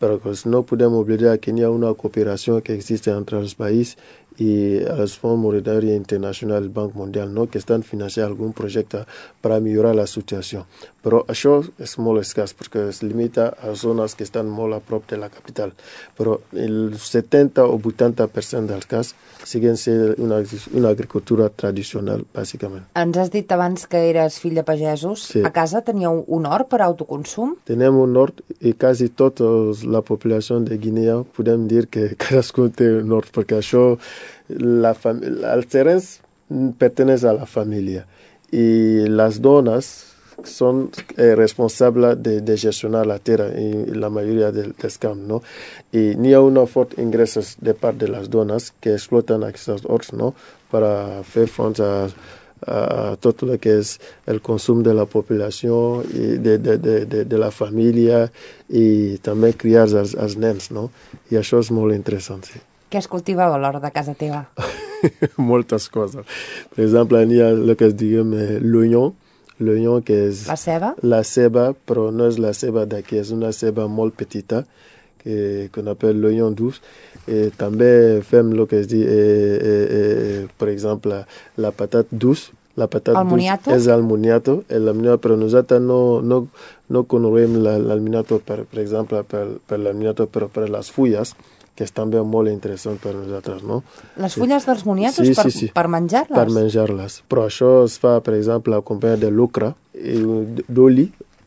[0.00, 3.98] Però no podem oblidar que hi ha una cooperació que existe entre els països
[4.40, 7.46] i els Fons Monetaris Internacionals, el Banc Mundial, no?
[7.46, 9.04] que estan financant algun projecte
[9.42, 10.64] per millorar la situació.
[11.04, 15.06] Però això és molt escàs perquè es limita a zones que estan molt a prop
[15.08, 15.72] de la capital.
[16.16, 20.42] Però el 70 o 80% dels cas siguen ser una,
[20.76, 22.84] una agricultura tradicional, bàsicament.
[23.00, 25.24] Ens has dit abans que eres fill de pagesos.
[25.32, 25.44] Sí.
[25.44, 27.56] A casa teníeu un hort per autoconsum?
[27.68, 29.48] Tenim un hort i quasi tota
[29.88, 33.84] la població de Guinea podem dir que cadascú té un hort, perquè això,
[34.48, 35.22] la fam...
[35.24, 36.18] els terrenys
[36.78, 38.06] pertenecen a la família
[38.50, 39.90] i les dones
[40.46, 45.40] són eh, responsables de, de gestionar la terra en la majoria de, dels camps, no?
[45.92, 50.14] I n'hi ha una fort ingressos de part de les dones que exploten aquests horts,
[50.16, 50.32] no?
[50.70, 50.94] Per a
[51.26, 51.92] fer front a,
[52.66, 52.80] a
[53.20, 53.96] tot el que és
[54.30, 58.26] el consum de la població i de, de, de, de, la família
[58.68, 60.90] i també criar els, els nens, no?
[61.30, 62.60] I això és molt interessant, sí.
[62.90, 64.44] Què es cultivava a l'hora de casa teva?
[65.38, 66.26] Moltes coses.
[66.74, 69.12] Per exemple, n'hi ha el que es diguem eh, l'oignon,
[69.62, 70.46] l'oignon que és...
[70.50, 70.94] La ceba?
[71.06, 74.64] La ceba, però no és la ceba d'aquí, és una ceba molt petita,
[75.20, 76.80] que qu'on appelle l'oignon douce.
[77.30, 81.22] Et també fem el que es dit, eh, eh, eh, per exemple,
[81.60, 82.50] la patate douce.
[82.80, 82.86] La
[83.26, 83.68] moniato?
[83.70, 86.46] douce és el moniato, el moniato, però nosaltres no, no,
[86.88, 90.88] no coneguem la- el moniato, per, per exemple, per, per el moniato, però per les
[90.94, 91.34] fulles,
[91.80, 93.80] que és també molt interessant per nosaltres, no?
[94.20, 94.40] Les Sí.
[94.42, 95.68] fulles dels moniatos Sí, per, sí, sí.
[95.72, 96.36] per menjar-les?
[96.36, 97.22] Per menjar-les.
[97.30, 100.20] Però això es fa, per exemple, acompanyat de lucre i
[100.68, 101.06] d'oli,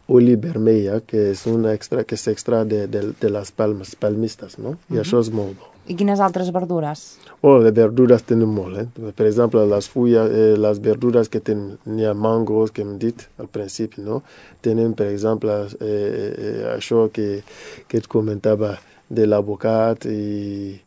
[0.10, 4.74] oli vermella, que és un extra que s'extra de, de, de les palmes, palmistes, no?
[4.90, 5.00] I Mhm.
[5.06, 5.70] això és molt bo.
[5.86, 7.18] I quines altres verdures?
[7.42, 9.12] Oh, les verdures tenim molt, eh?
[9.16, 13.28] Per exemple, les fulles, eh, les verdures que tenim, n'hi ha mangos, que hem dit
[13.38, 14.24] al principi, no?
[14.62, 17.44] Tenim, per exemple, eh, eh, això que,
[17.88, 18.78] que et comentava
[19.10, 20.80] de l'abocat i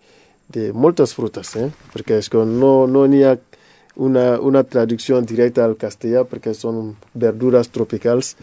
[0.48, 1.70] de moltes frutes, eh?
[1.94, 3.36] Perquè és que no no n'hi ha
[3.96, 8.36] una, una traducció directa al castellà perquè són verdures tropicals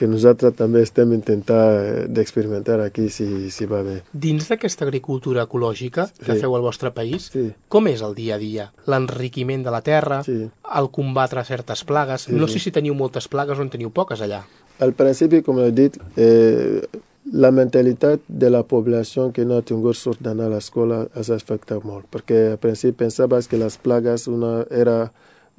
[0.00, 3.98] que nosaltres també estem intentant eh, d'experimentar aquí si, si va bé.
[4.12, 6.40] Dins d'aquesta agricultura ecològica que Sí.
[6.40, 7.50] feu al vostre país, Sí.
[7.68, 8.72] com és el dia a dia?
[8.86, 10.48] L'enriquiment de la terra, Sí.
[10.76, 12.22] el combatre certes plagues...
[12.22, 14.44] Sí, no sé si teniu moltes plagues o en teniu poques allà.
[14.78, 16.80] Al principi, com he dit, eh,
[17.24, 22.08] la mentalitat de la population que n'a tingut sort d'anar a l'escola es afecta molt,
[22.10, 25.10] perquè al principi pensava que les plagues una, era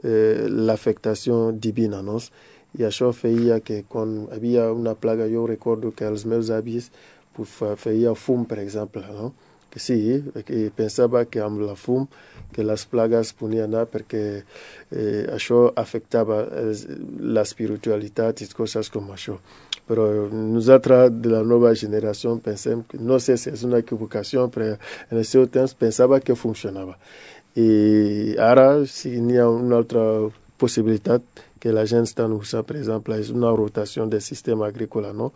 [0.04, 2.19] eh, l'afectació divina, no?
[2.80, 6.89] i això feia que quan hi havia una plaga, jo recordo que els meus avis
[7.78, 9.34] feien fum, per exemple, no?
[9.71, 12.08] que sí, que pensava que amb la fum
[12.52, 16.41] que les plagues podien anar perquè eh, això afectava
[17.39, 19.38] l'espiritualitat i coses com això.
[19.91, 24.69] Però nosaltres, de la nova generació, pensem que no sé si és una equivocació, però
[25.10, 26.95] en el seu temps pensava que funcionava.
[27.60, 30.06] I ara, si n'hi ha una altra
[30.62, 35.34] possibilitat que la gent està usant, per exemple, és una rotació del sistema agrícola, no?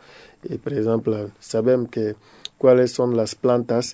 [0.47, 2.13] I, per exemple, sabem que
[2.61, 3.93] quales són les plantes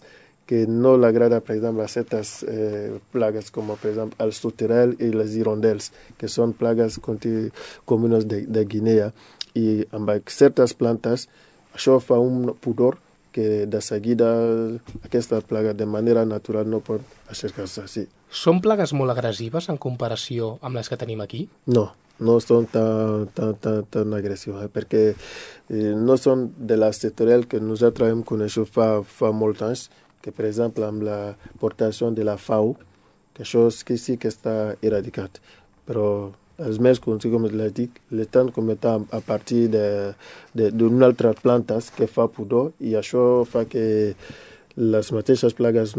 [0.51, 5.11] que no l'agrada, per exemple, a certes eh, plagues, com per exemple el soterel i
[5.15, 7.51] les hirondels, que són plagues conti-
[7.87, 9.11] comunes de, de Guinea.
[9.57, 11.27] I amb certes plantes,
[11.75, 12.99] això fa un pudor
[13.31, 14.27] que de seguida
[15.05, 18.05] aquesta plaga de manera natural no pot aixecar-se així.
[18.31, 21.45] Són plagues molt agressives en comparació amb les que tenim aquí?
[21.71, 24.69] No, no són tan, tan, tan, tan agressius, eh?
[24.71, 29.87] perquè eh, no són de la sectorial que nosaltres hem conegut fa, fa molts anys,
[30.21, 31.19] que per exemple amb la
[31.59, 32.75] portació de la FAO,
[33.33, 35.39] que això que sí que està eradicat.
[35.87, 36.05] Però
[36.67, 40.13] els més coneguts, com l'he dit, l'estan comentant a partir d'una
[40.53, 43.83] de, d'una altra plantes que fa pudor i això fa que
[44.75, 45.93] les mateixes plagues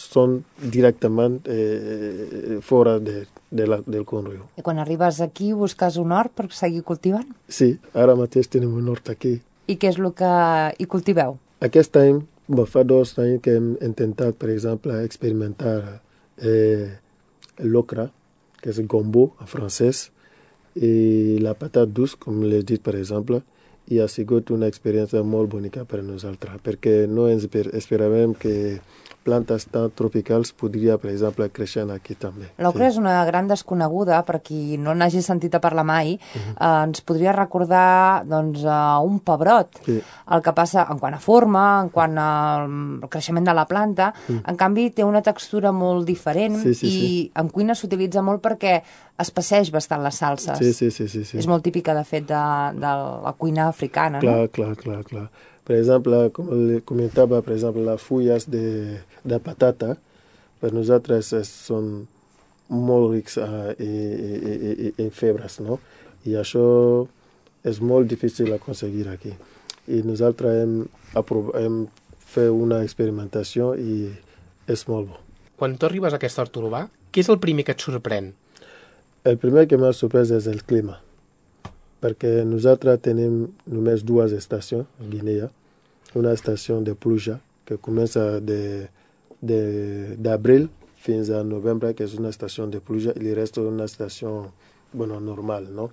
[0.00, 4.46] són directament eh, fora de, de la, del conreu.
[4.56, 7.28] I quan arribes aquí busques un hort per seguir cultivant?
[7.48, 9.36] Sí, ara mateix tenim un hort aquí.
[9.68, 10.32] I què és el que
[10.78, 11.38] hi cultiveu?
[11.64, 16.00] Aquest any, bon, fa dos anys que hem intentat, per exemple, experimentar
[16.40, 16.96] eh,
[17.60, 18.10] l'ocra,
[18.60, 20.08] que és gombo en francès,
[20.74, 23.42] i la patate douce, com l'he dit, per exemple,
[23.92, 28.34] i ha sigut una experiència molt bonica per a nosaltres, perquè no ens esper- esperàvem
[28.34, 28.80] que
[29.24, 32.50] plantes tan tropicals podria, per exemple, créixer aquí també.
[32.62, 37.00] L'ocra és una gran desconeguda, per qui no n'hagi sentit a parlar mai, eh, ens
[37.00, 39.80] podria recordar doncs, a un pebrot.
[39.86, 39.98] Sí.
[40.30, 44.42] El que passa en quant a forma, en quant al creixement de la planta, Mm.
[44.48, 47.32] en canvi té una textura molt diferent Sí, sí, i sí.
[47.34, 48.82] en cuina s'utilitza molt perquè
[49.18, 50.58] espesseix bastant les salses.
[50.58, 51.38] Sí, sí, sí, sí, sí.
[51.38, 52.42] És molt típica, de fet, de,
[52.74, 52.92] de
[53.24, 54.48] la cuina africana, Clar, no?
[54.50, 55.30] clar, clar, clar.
[55.64, 59.94] Per exemple, com le comentava, per exemple, les fulles de, de patata,
[60.60, 62.06] per nosaltres són
[62.68, 64.54] molt rics i, i,
[64.88, 65.78] i, en febres, no?
[66.28, 66.64] I això
[67.64, 69.32] és molt difícil aconseguir aquí.
[69.88, 70.76] I nosaltres hem,
[71.16, 71.80] hem
[72.34, 74.12] fet una experimentació i
[74.68, 75.20] és molt bo.
[75.60, 78.32] Quan tu arribes a aquest hort urbà, què és el primer que et sorprèn?
[79.24, 80.98] El primer que m'ha sorprès és el clima,
[82.04, 85.48] perquè nosaltres tenim només dues estacions a Guinea.
[86.14, 88.88] Una estació de pluja que comença de-
[89.40, 90.68] de- d'abril
[91.00, 94.50] fins a novembre, que és una estació de pluja, i el resto és una estació
[94.92, 95.90] bueno, normal, no?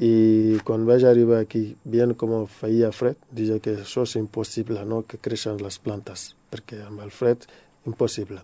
[0.00, 5.02] I quan vaig arribar aquí, bien com feia fred, diria que això és impossible, no?
[5.06, 7.44] que creixen les plantes, perquè amb el fred,
[7.86, 8.40] impossible.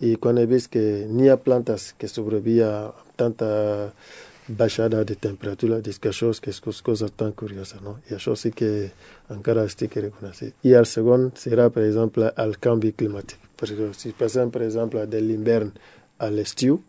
[0.00, 3.92] I quan he vist que n'hi ha plantes que sobrevivien amb tanta
[4.58, 7.96] baixada de temperatura, dic que això és, que és cosa tan curiosa, no?
[8.10, 8.90] I això sí que
[9.32, 10.54] encara estic reconeixent.
[10.66, 13.40] I el segon serà, per exemple, el canvi climàtic.
[13.58, 15.72] Perquè si passem, per exemple, de l'hivern
[16.18, 16.80] a l'estiu,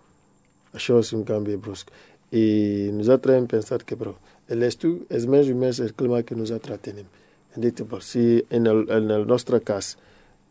[0.74, 1.91] això és un canvi brusc.
[2.34, 4.16] I nosaltres hem pensat que, però,
[4.49, 7.09] l'estiu és més o menys el clima que nosaltres tenim.
[7.53, 9.95] Hem dit, però, si en el, en el nostre cas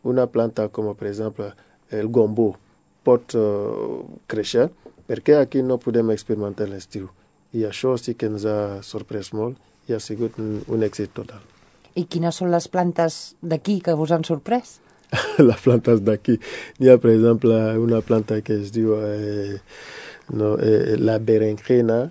[0.03, 1.51] una planta com, per exemple,
[1.91, 2.53] el gombo
[3.03, 4.69] pot uh, créixer,
[5.07, 7.09] per què aquí no podem experimentar l'estiu?
[7.53, 11.41] I això sí que ens ha sorprès molt i ha sigut un, un èxit total.
[11.95, 14.79] I quines són les plantes d'aquí que us han sorprès?
[15.49, 16.39] les plantes d'aquí.
[16.79, 19.59] N'hi ha, per exemple, una planta que es diu eh,
[20.33, 22.07] no, eh, la berenjena,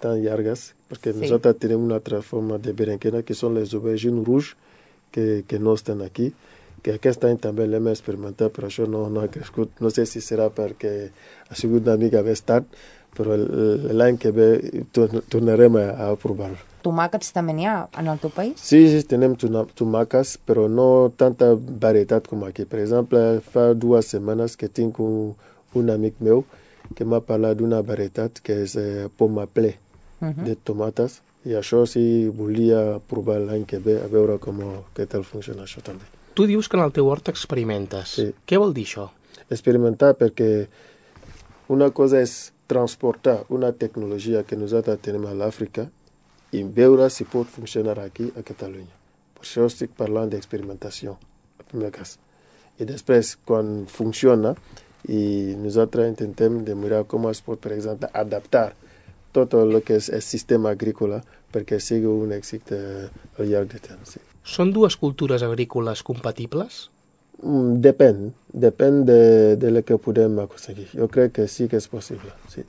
[0.00, 1.20] tan llargues, perquè sí.
[1.24, 4.54] nosaltres tenim una altra forma de berenjena, que són les aubergines rouges,
[5.12, 6.30] que, que no estan aquí,
[6.82, 9.72] que aquest any també l'hem experimentat, però això no, no ha crescut.
[9.80, 10.92] No sé si serà perquè
[11.50, 12.64] ha sigut una mica més tard,
[13.16, 14.48] però l'any que ve
[14.92, 16.58] tor- tornarem a, a provar-lo.
[16.86, 18.60] Tomàquets també n'hi ha en el teu país?
[18.62, 22.64] Sí, sí, tenim tomàquets, però no tanta varietat com aquí.
[22.68, 25.32] Per exemple, fa dues setmanes que tinc un,
[25.74, 26.44] un amic meu
[26.94, 29.74] que m'ha parlat d'una varietat que és eh, poma ple
[30.20, 30.44] Mhm.
[30.46, 34.56] de tomates i això sí volia provar l'any que ve a veure com,
[34.96, 36.06] què tal funciona això també.
[36.36, 38.18] Tu dius que en el teu hort experimentes.
[38.18, 38.30] Sí.
[38.44, 39.10] Què vol dir això?
[39.50, 40.66] experimentar perquè
[41.72, 45.86] una cosa és transportar una tecnologia que nosaltres tenim a l'Àfrica
[46.54, 48.94] i veure si pot funcionar aquí a Catalunya.
[49.36, 51.16] Per això estic parlant d'experimentació,
[51.60, 52.16] en primer cas.
[52.78, 54.54] I després, quan funciona,
[55.08, 58.72] i nosaltres intentem de mirar com es pot, per exemple, adaptar
[59.36, 61.20] tot el que és el sistema agrícola
[61.52, 63.06] perquè sigui un èxit eh,
[63.38, 64.16] al llarg de temps.
[64.16, 64.25] Sí.
[64.46, 66.86] Són dues cultures agrícoles compatibles?
[67.42, 68.20] Mm, Depèn,
[68.54, 70.86] depèn de, de lo que podem aconseguir.
[70.94, 72.62] Jo crec que sí que és possible, sí.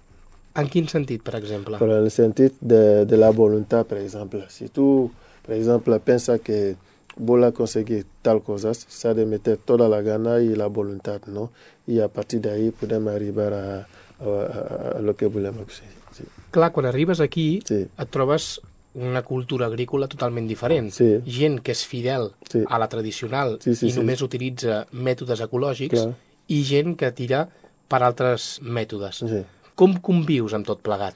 [0.58, 1.78] En quin sentit, per exemple?
[1.78, 4.42] Però en el sentit de, de la voluntat, per exemple.
[4.50, 5.12] Si tu,
[5.46, 6.58] per exemple, penses que
[7.18, 11.52] vol aconseguir tal cosa, s'ha de meter tota la gana i la voluntat, no?
[11.88, 14.66] I a partir d'ahí podem arribar a, a, a,
[14.98, 15.94] a lo que volem aconseguir.
[16.18, 16.26] Sí.
[16.52, 17.84] Clar, quan arribes aquí Sí.
[17.86, 18.58] et trobes
[18.98, 20.90] una cultura agrícola totalment diferent.
[20.94, 21.08] Sí.
[21.30, 22.64] Gent que és fidel Sí.
[22.68, 24.00] a la tradicional Sí, sí, i sí.
[24.00, 26.16] només utilitza mètodes ecològics Clar.
[26.50, 27.44] i gent que tira
[27.88, 29.22] per altres mètodes.
[29.22, 29.44] Sí.
[29.78, 31.14] Com convius amb tot plegat?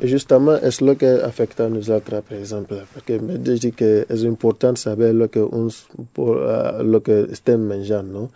[0.00, 4.24] Justament és el que afecta a nosaltres, per exemple, perquè m'he de dir que és
[4.24, 5.84] important saber el que, uns,
[6.16, 8.30] uh, lo que estem menjant, no?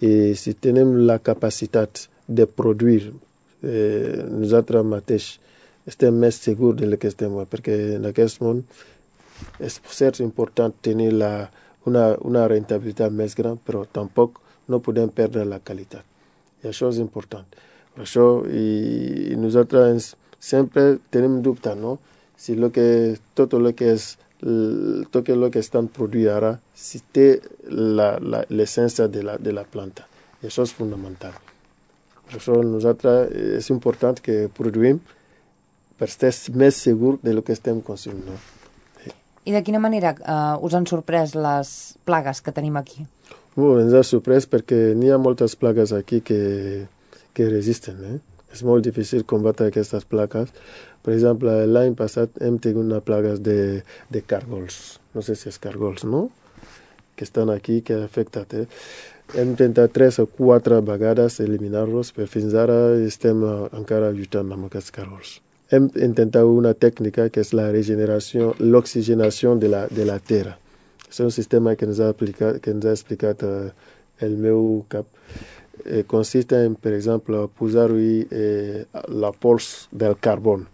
[0.00, 3.12] I si tenim la capacitat de produir
[3.62, 5.26] eh, nosaltres mateix
[5.88, 8.62] estem més segurs del que estem, perquè en aquest món
[9.58, 11.50] és cert important tenir la,
[11.88, 16.04] una, una rentabilitat més gran, però tampoc no podem perdre la qualitat.
[16.62, 17.46] I això és important.
[17.92, 21.98] Per això i, i nosaltres ens, sempre tenim dubte, no?
[22.38, 24.12] Si lo que, tot el que és
[24.42, 30.08] tot el que estan produint ara, si té l'essència de, la, de la planta.
[30.42, 31.36] I això és fonamental.
[32.26, 34.98] Per això nosaltres eh, és important que produïm
[36.02, 38.26] per estar més segur de lo que estem consumint.
[38.26, 39.14] No?
[39.46, 41.70] I de quina manera eh, us han sorprès les
[42.08, 43.04] plagues que tenim aquí?
[43.54, 46.40] Uh, ens ha sorprès perquè n'hi ha moltes plagues aquí que,
[47.38, 48.00] que resisten.
[48.08, 48.16] Eh?
[48.50, 50.50] És molt difícil combatre aquestes plaques.
[51.06, 54.80] Per exemple, l'any passat hem tingut una plaga de, de càrgols.
[55.14, 56.24] No sé si és càrgols, no?
[57.14, 58.58] Que estan aquí, que ha afectat.
[58.58, 58.66] Eh?
[59.38, 64.98] Hem intentat tres o quatre vegades eliminar-los, però fins ara estem encara lluitant amb aquests
[64.98, 65.38] càrgols.
[65.72, 70.58] Hem intentat una tècnica que és la regeneració, l'oxigenació de, la, de la terra.
[71.08, 73.70] És un sistema que ens ha, aplicat, que ens ha explicat eh,
[74.24, 75.08] el meu cap.
[75.84, 80.66] Eh, consiste en, per exemple, posar-hi eh, la pols del carbon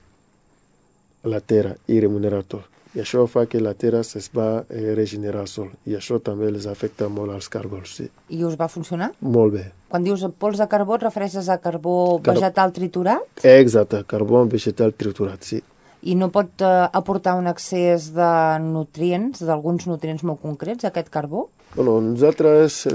[1.23, 2.67] a la terra i remunerator.
[2.99, 5.69] I això fa que la terra es va eh, regenerar sol.
[5.87, 8.09] I això també les afecta molt als càrgols, sí.
[8.35, 9.13] I us va funcionar?
[9.23, 9.65] Molt bé.
[9.89, 14.93] Quan dius pols de carbó et refereixes a carbó Car- vegetal triturat Exacte, carbó vegetal
[14.99, 15.63] triturat, sí.
[16.03, 18.33] I no pot eh, aportar un excés de
[18.63, 21.49] nutrients, d'alguns nutrients molt concrets, aquest carbó?
[21.75, 22.93] Bueno, nosaltres eh,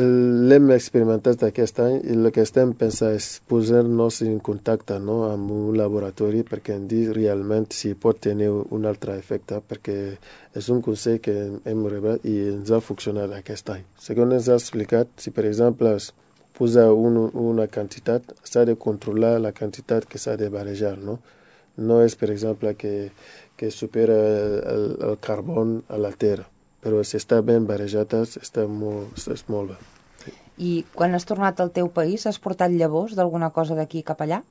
[0.49, 5.51] l'hem experimentat aquest any i el que estem pensant és posar-nos en contacte no, amb
[5.53, 9.97] un laboratori perquè ens dir realment si pot tenir un altre efecte perquè
[10.57, 11.35] és un consell que
[11.69, 13.85] hem rebut i ens ha funcionat aquest any.
[13.99, 15.93] Segons ens ha explicat, si per exemple
[16.57, 21.19] posa un, una quantitat, s'ha de controlar la quantitat que s'ha de barrejar, no?
[21.77, 23.09] No és, per exemple, que,
[23.57, 24.15] que supera
[24.73, 26.45] el, el, carbon a la terra,
[26.83, 29.79] però si està ben barrejat, està molt, és molt bé.
[30.61, 34.43] I quan has tornat al teu país, has portat llavors d'alguna cosa d'aquí cap allà?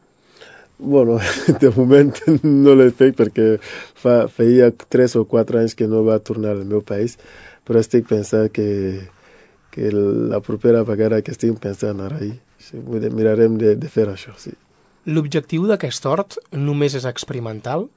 [0.78, 1.20] Bueno,
[1.62, 2.10] de moment
[2.42, 6.64] no l'he fet perquè fa, feia tres o quatre anys que no va tornar al
[6.66, 7.18] meu país,
[7.62, 8.66] però estic pensant que,
[9.70, 12.82] que la propera vegada que estic pensant ahí, sí,
[13.14, 14.56] mirarem de, de fer això, sí.
[15.02, 17.88] L'objectiu d'aquest hort només és experimental?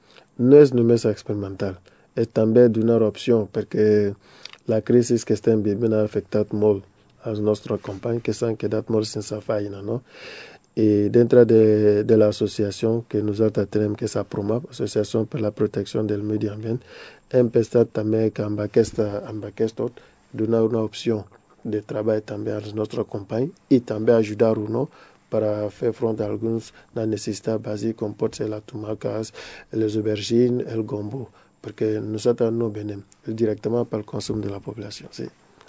[0.42, 1.76] No és només experimental,
[2.18, 3.86] és també donar opció, perquè
[4.66, 6.82] la crisi que estem vivint ha afectat molt
[7.30, 10.00] els nostres companys que s'han quedat molt sense feina, no?
[10.76, 16.02] I dintre de, de l'associació que nosaltres tenim, que és APROMAP, Associació per la Protecció
[16.02, 16.82] del Medi Ambient,
[17.30, 20.02] hem pensat també que amb, aquesta, amb aquest tot
[20.34, 21.22] donar una opció
[21.62, 24.88] de treball també als nostres companys i també ajudar-ho no?
[25.30, 29.32] Per a fer front a algunes necessitats bàsiques com pot ser la tomàques,
[29.72, 31.28] les aubergines, el gombo,
[31.62, 35.08] perquè nosaltres no venem directament pel consum de la població.
[35.10, 35.26] Sí.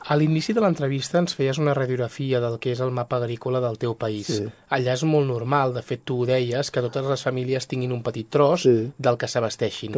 [0.08, 3.80] A l'inici de l'entrevista ens feies una radiografia del que és el mapa agrícola del
[3.82, 4.28] teu país.
[4.30, 4.46] Sí.
[4.70, 8.04] Allà és molt normal, de fet tu ho deies, que totes les famílies tinguin un
[8.06, 8.92] petit tros Sí.
[8.98, 9.98] del que s'abasteixin.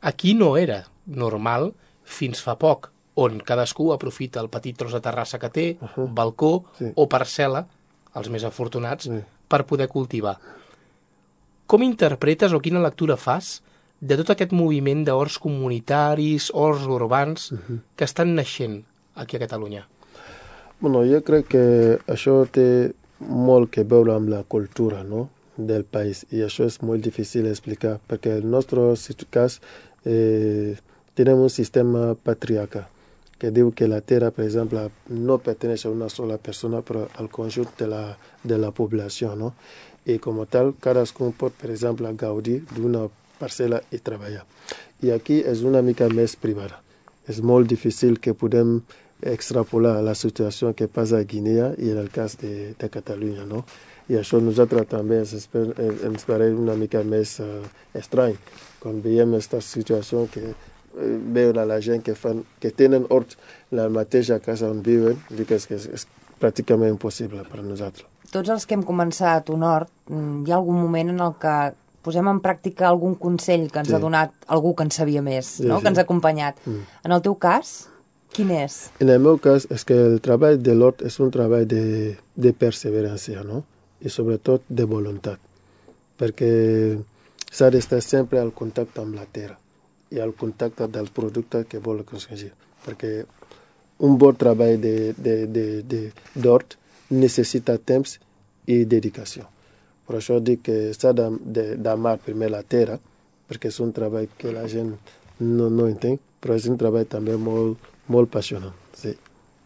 [0.00, 1.72] Aquí no era normal
[2.04, 6.08] fins fa poc, on cadascú aprofita el petit tros de terrassa que té, uh -huh.
[6.12, 6.92] balcó Sí.
[6.94, 7.66] o parcel·la,
[8.16, 9.20] els més afortunats, Sí.
[9.48, 10.38] per poder cultivar.
[11.66, 13.60] Com interpretes o quina lectura fas
[14.00, 17.52] de tot aquest moviment d'horts comunitaris, horts urbans,
[17.96, 19.86] que estan naixent aquí a Catalunya?
[20.80, 25.28] Bueno, jo crec que això té molt que veure amb la cultura no?
[25.56, 28.82] del país i això és molt difícil d'explicar perquè el nostre
[29.30, 29.60] cas
[30.04, 30.76] eh,
[31.14, 32.84] tenim un sistema patriarcal
[33.38, 37.28] que diu que la terra, per exemple, no perteneix a una sola persona, però al
[37.32, 38.02] conjunt de la,
[38.42, 39.52] de la població, no?
[40.06, 43.06] I com tal, cadascun pot, per exemple, gaudir d'una
[43.40, 44.46] parcel·la i treballar.
[45.04, 46.80] I aquí és una mica més privada.
[47.28, 48.78] És molt difícil que podem
[49.20, 53.64] extrapolar la situació que passa a Guinea i en el cas de, de Catalunya, no?
[54.08, 55.64] I això nosaltres també ens, esper,
[56.06, 57.64] ens pareix una mica més uh,
[57.96, 58.36] estrany
[58.78, 60.52] quan veiem aquesta situació que
[60.96, 63.36] eh, veuen a la gent que, fan, que tenen hort
[63.70, 66.06] la mateixa casa on viuen, dic que és, és, és
[66.40, 68.06] pràcticament impossible per a nosaltres.
[68.32, 71.56] Tots els que hem començat un hort, mm, hi ha algun moment en el que
[72.06, 73.94] posem en pràctica algun consell que ens Sí.
[73.94, 75.78] ha donat algú que en sabia més, Sí, no?
[75.78, 75.82] sí.
[75.82, 76.56] que ens ha acompanyat.
[76.66, 76.82] Mm.
[77.04, 77.88] En el teu cas,
[78.32, 78.90] quin és?
[79.00, 82.52] En el meu cas, és que el treball de l'hort és un treball de, de
[82.52, 83.64] perseverança, no?
[84.00, 85.38] I sobretot de voluntat,
[86.18, 86.98] perquè
[87.50, 89.58] s'ha d'estar sempre al contacte amb la terra
[90.10, 92.52] i al contacte del producte que vol aconseguir,
[92.84, 93.24] perquè
[94.06, 96.00] un bon treball de, de, de, de,
[96.34, 96.76] d'hort
[97.10, 98.18] necessita temps
[98.66, 99.46] i dedicació.
[100.06, 102.98] Per això dic que s'ha d'amar primer la terra,
[103.46, 104.94] perquè és un treball que la gent
[105.40, 107.78] no, no entén, però és un treball també molt,
[108.12, 108.74] molt apassionant.
[108.94, 109.16] Sí.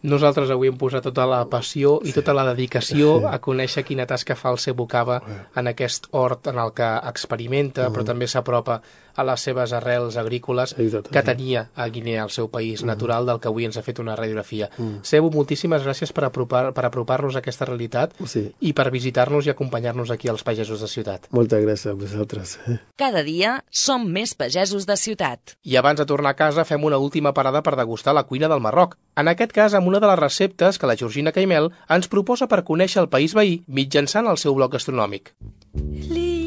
[0.01, 4.33] Nosaltres avui hem posat tota la passió i tota la dedicació a conèixer quina tasca
[4.33, 5.19] fa el seu Cava
[5.55, 8.79] en aquest hort en el que experimenta, però també s'apropa
[9.15, 11.25] a les seves arrels agrícoles Exacte, que sí.
[11.25, 14.69] tenia a Guinea, el seu país natural, del que avui ens ha fet una radiografia.
[14.77, 15.01] Mm.
[15.03, 18.51] Cebu, moltíssimes gràcies per apropar- per apropar-nos a aquesta realitat Sí.
[18.59, 21.27] i per visitar-nos i acompanyar-nos aquí als pagesos de ciutat.
[21.31, 22.59] Moltes gràcies a vosaltres.
[22.97, 25.55] Cada dia som més pagesos de ciutat.
[25.63, 28.59] I abans de tornar a casa fem una última parada per degustar la cuina del
[28.61, 28.97] Marroc.
[29.15, 32.63] En aquest cas, amb una de les receptes que la Georgina Caimel ens proposa per
[32.63, 35.33] conèixer el país veí mitjançant el seu blog gastronòmic.
[35.75, 36.40] لي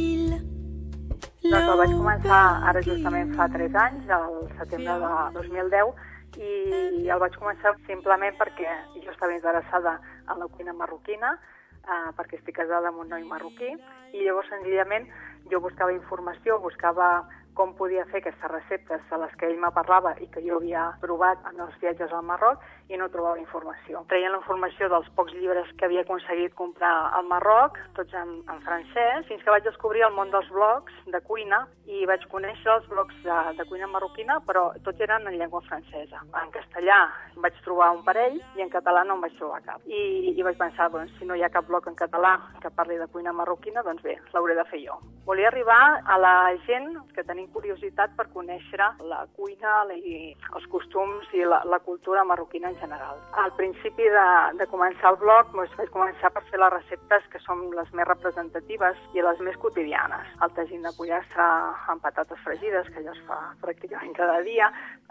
[1.45, 2.37] Doncs el vaig començar
[2.71, 5.91] ara justament fa 3 anys, al setembre de 2010,
[6.41, 9.93] i el vaig començar simplement perquè jo estava interessada
[10.33, 11.35] en la cuina marroquina,
[11.85, 13.69] eh, perquè estic casada amb un noi marroquí,
[14.17, 15.05] i llavors senzillament
[15.53, 17.11] jo buscava informació, buscava
[17.55, 20.89] com podia fer aquestes receptes a les que ell me parlava i que jo havia
[21.03, 24.03] provat en els viatges al Marroc i no trobava informació.
[24.11, 28.61] Traient la informació dels pocs llibres que havia aconseguit comprar al Marroc, tots en, en
[28.67, 32.89] francès, fins que vaig descobrir el món dels blogs de cuina i vaig conèixer els
[32.91, 36.21] blogs de, de cuina marroquina, però tots eren en llengua francesa.
[36.43, 36.99] En castellà
[37.41, 39.85] vaig trobar un parell i en català no en vaig trobar cap.
[39.87, 42.99] I, i vaig pensar, doncs, si no hi ha cap blog en català que parli
[43.01, 44.99] de cuina marroquina, doncs bé, l'hauré de fer jo.
[45.25, 46.35] Volia arribar a la
[46.67, 51.81] gent que tenim curiositat per conèixer la cuina la, i els costums i la, la
[51.85, 53.21] cultura marroquina en general.
[53.45, 54.27] Al principi de,
[54.61, 58.09] de començar el blog doncs, vaig començar per fer les receptes que són les més
[58.09, 60.31] representatives i les més quotidianes.
[60.45, 61.49] El tagín de pollastre
[61.93, 64.71] amb patates fregides, que ja es fa pràcticament cada dia,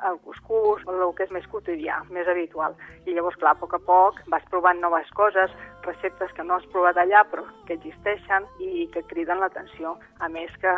[0.09, 2.75] el cuscús, el que és més quotidià, més habitual.
[3.05, 5.51] I llavors, clar, a poc a poc vas provant noves coses,
[5.83, 9.97] receptes que no has provat allà però que existeixen i que criden l'atenció.
[10.23, 10.71] A més que,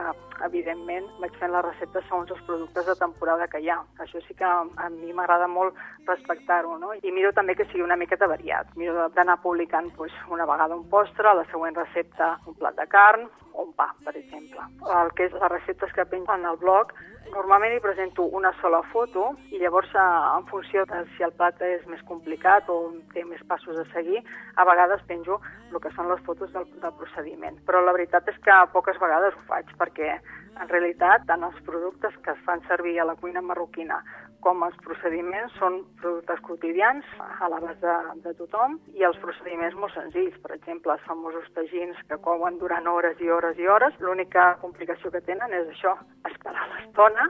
[0.45, 3.77] evidentment, vaig fent les receptes segons els productes de temporada que hi ha.
[4.01, 5.77] Això sí que a mi m'agrada molt
[6.09, 6.93] respectar-ho, no?
[6.95, 8.71] I miro també que sigui una miqueta variat.
[8.75, 13.27] Miro d'anar publicant pues, una vegada un postre, la següent recepta un plat de carn
[13.53, 14.63] o un pa, per exemple.
[15.01, 16.93] El que és les receptes que penjo en el blog,
[17.33, 20.05] normalment hi presento una sola foto i llavors eh,
[20.37, 22.79] en funció de si el plat és més complicat o
[23.13, 24.21] té més passos a seguir,
[24.55, 25.39] a vegades penjo
[25.71, 27.61] el que són les fotos del, del procediment.
[27.67, 30.17] Però la veritat és que poques vegades ho faig perquè
[30.61, 34.01] en realitat tant els productes que es fan servir a la cuina marroquina
[34.45, 37.05] com els procediments són productes quotidians
[37.41, 37.95] a l'abast de,
[38.27, 40.35] de tothom i els procediments molt senzills.
[40.43, 43.97] Per exemple, els famosos tagins que couen durant hores i hores i hores.
[44.05, 45.95] L'única complicació que tenen és això,
[46.29, 47.25] esperar l'estona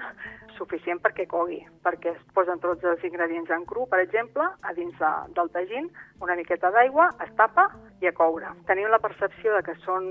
[0.58, 4.96] suficient perquè cogui, perquè es posen tots els ingredients en cru, per exemple, a dins
[5.00, 5.90] de, del tagín,
[6.24, 7.70] una miqueta d'aigua, es tapa
[8.04, 8.52] i a coure.
[8.68, 10.08] Tenim la percepció de que són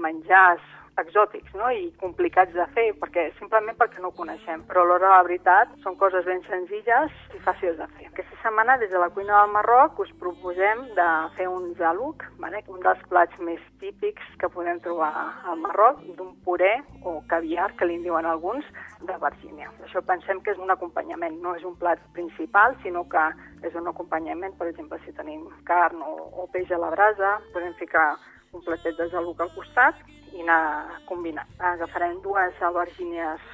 [0.00, 0.64] menjars
[1.02, 1.70] exòtics no?
[1.70, 4.64] i complicats de fer, perquè simplement perquè no ho coneixem.
[4.68, 8.08] Però a l'hora de la veritat són coses ben senzilles i fàcils de fer.
[8.10, 12.62] Aquesta setmana, des de la cuina del Marroc, us proposem de fer un zaluc, vale?
[12.68, 15.12] un dels plats més típics que podem trobar
[15.48, 16.74] al Marroc, d'un puré
[17.06, 18.66] o caviar, que li en diuen alguns,
[19.00, 19.70] de Virgínia.
[19.86, 23.28] Això pensem que és un acompanyament, no és un plat principal, sinó que
[23.66, 27.74] és un acompanyament, per exemple, si tenim carn o, o peix a la brasa, podem
[27.78, 28.08] ficar
[28.52, 29.98] un platet de zaluc al costat
[30.32, 31.48] i anar combinant.
[31.58, 33.44] Agafarem dues albergínies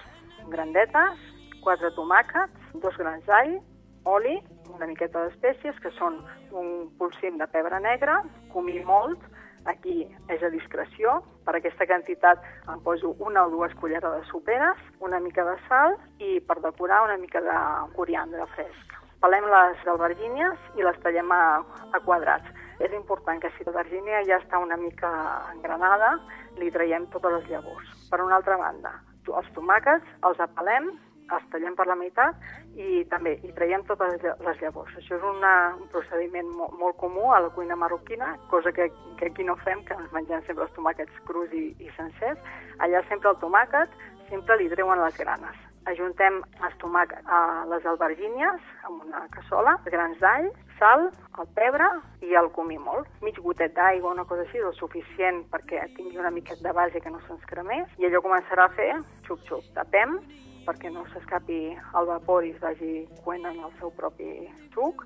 [0.53, 1.21] grandetes,
[1.65, 3.57] quatre tomàquets, dos grans d'all,
[4.05, 4.37] oli,
[4.75, 6.21] una miqueta d'espècies, que són
[6.53, 8.19] un polsim de pebre negre,
[8.53, 9.23] comí molt,
[9.65, 12.43] aquí és a discreció, per aquesta quantitat
[12.73, 17.17] em poso una o dues cullerades soperes, una mica de sal i per decorar una
[17.21, 17.57] mica de
[17.97, 18.93] coriandre fresc.
[19.25, 21.45] Pelem les albergínies i les tallem a,
[21.97, 22.51] a quadrats.
[22.83, 25.11] És important que si l'albergínia ja està una mica
[25.53, 26.15] engranada,
[26.59, 27.91] li traiem totes les llavors.
[28.11, 28.95] Per una altra banda,
[29.27, 30.91] els tomàquets els apelem,
[31.33, 32.37] els tallem per la meitat
[32.77, 34.93] i també hi traiem totes les llavors.
[35.01, 39.31] Això és una, un procediment molt, molt comú a la cuina marroquina, cosa que, que
[39.31, 42.41] aquí no fem, que ens mengem sempre els tomàquets crus i, i sencers.
[42.85, 45.64] Allà sempre el tomàquet sempre li treuen les granes.
[45.91, 46.39] Ajuntem
[46.81, 51.11] tomàquets a les albergínies amb una cassola, grans d'all, sal,
[51.41, 51.89] el pebre
[52.25, 53.11] i el comí molt.
[53.25, 57.13] Mig gotet d'aigua, una cosa així, el suficient perquè tingui una miqueta de base que
[57.13, 57.93] no se'ns cremés.
[58.01, 58.91] I allò començarà a fer
[59.29, 59.69] xup-xup.
[59.77, 60.19] Tapem
[60.65, 64.31] perquè no s'escapi el vapor i es vagi coent en el seu propi
[64.73, 65.05] suc,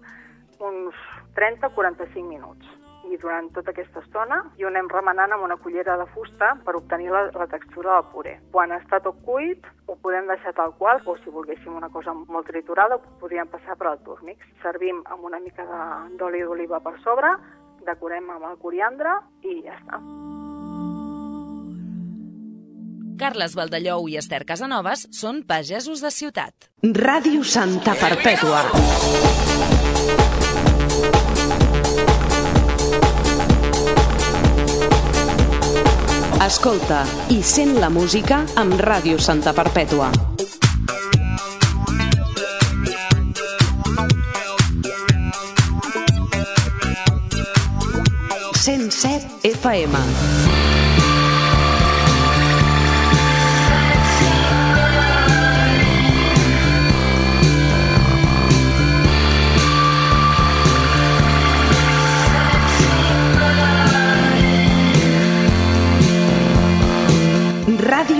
[0.62, 2.77] uns 30-45 minuts
[3.12, 6.76] i durant tota aquesta estona i ho anem remenant amb una cullera de fusta per
[6.78, 8.34] obtenir la, la textura del puré.
[8.52, 12.48] Quan està tot cuit, ho podem deixar tal qual, o si volguéssim una cosa molt
[12.50, 14.44] triturada, ho podríem passar per al túrmix.
[14.62, 15.66] Servim amb una mica
[16.18, 17.34] d'oli d'oliva per sobre,
[17.86, 20.02] decorem amb el coriandre i ja està.
[23.18, 26.70] Carles Valdellou i Esther Casanovas són pagesos de ciutat.
[26.86, 28.62] Ràdio Santa Perpètua.
[36.38, 37.00] Escolta
[37.34, 40.12] i sent la música amb Ràdio Santa Perpètua.
[48.62, 50.77] Cent set FM.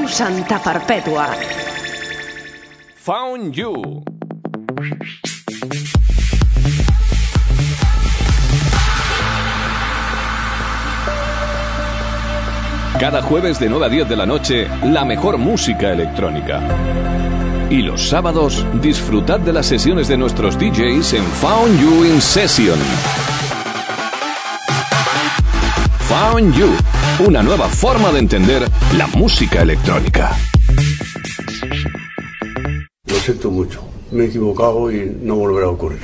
[0.09, 1.29] Santa Perpètua.
[2.97, 4.03] Found You.
[12.99, 16.61] Cada jueves de 9 a 10 de la noche, la mejor música electrónica.
[17.71, 22.79] Y los sábados, disfrutad de las sesiones de nuestros DJs en Found You in Session.
[26.09, 26.71] Found You,
[27.21, 30.37] una nueva forma de entender la música electrónica.
[33.07, 33.83] Lo siento mucho.
[34.11, 36.01] Me he equivocado y no volverá a ocurrir.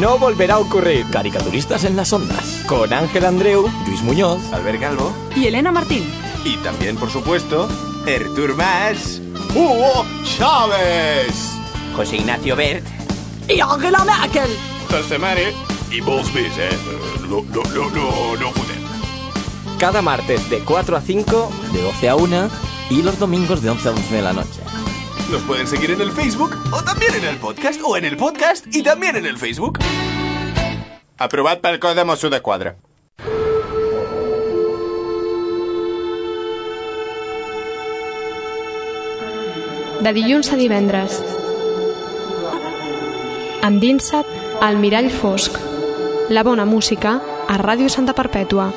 [0.00, 1.06] No volverá a ocurrir.
[1.10, 2.62] Caricaturistas en las ondas.
[2.66, 6.04] Con Ángel Andreu, Luis Muñoz, Albert Galvo Y Elena Martín.
[6.44, 7.68] y también, por supuesto,
[8.06, 9.20] Ertur Mas,
[9.54, 11.52] Hugo Chávez.
[11.96, 12.84] José Ignacio Bert.
[13.48, 14.50] Y Angela Merkel.
[14.90, 15.52] José Mare
[15.90, 16.68] y vos ves, eh?
[17.28, 18.69] No, no, no, no, no.
[19.80, 22.50] Cada martes de 4 a 5, de 12 a 1
[22.90, 24.60] y los domingos de 11 a 11 de la noche.
[25.30, 28.66] Nos pueden seguir en el Facebook o también en el podcast o en el podcast
[28.70, 29.78] y también en el Facebook.
[31.16, 32.76] Aprovat pel codi Mosso de Quadra.
[40.00, 41.22] de dilluns a divendres.
[43.62, 44.26] Endinsa't
[44.60, 45.56] al mirall fosc.
[46.30, 48.72] La bona música a Ràdio Santa Perpètua.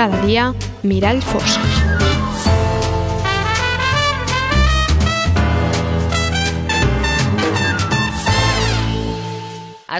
[0.00, 0.46] Cada dia,
[0.80, 1.60] mirall fosc.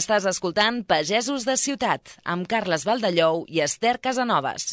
[0.00, 4.70] Estàs escoltant Pagesos de Ciutat, amb Carles Valdellou i Esther Casanovas.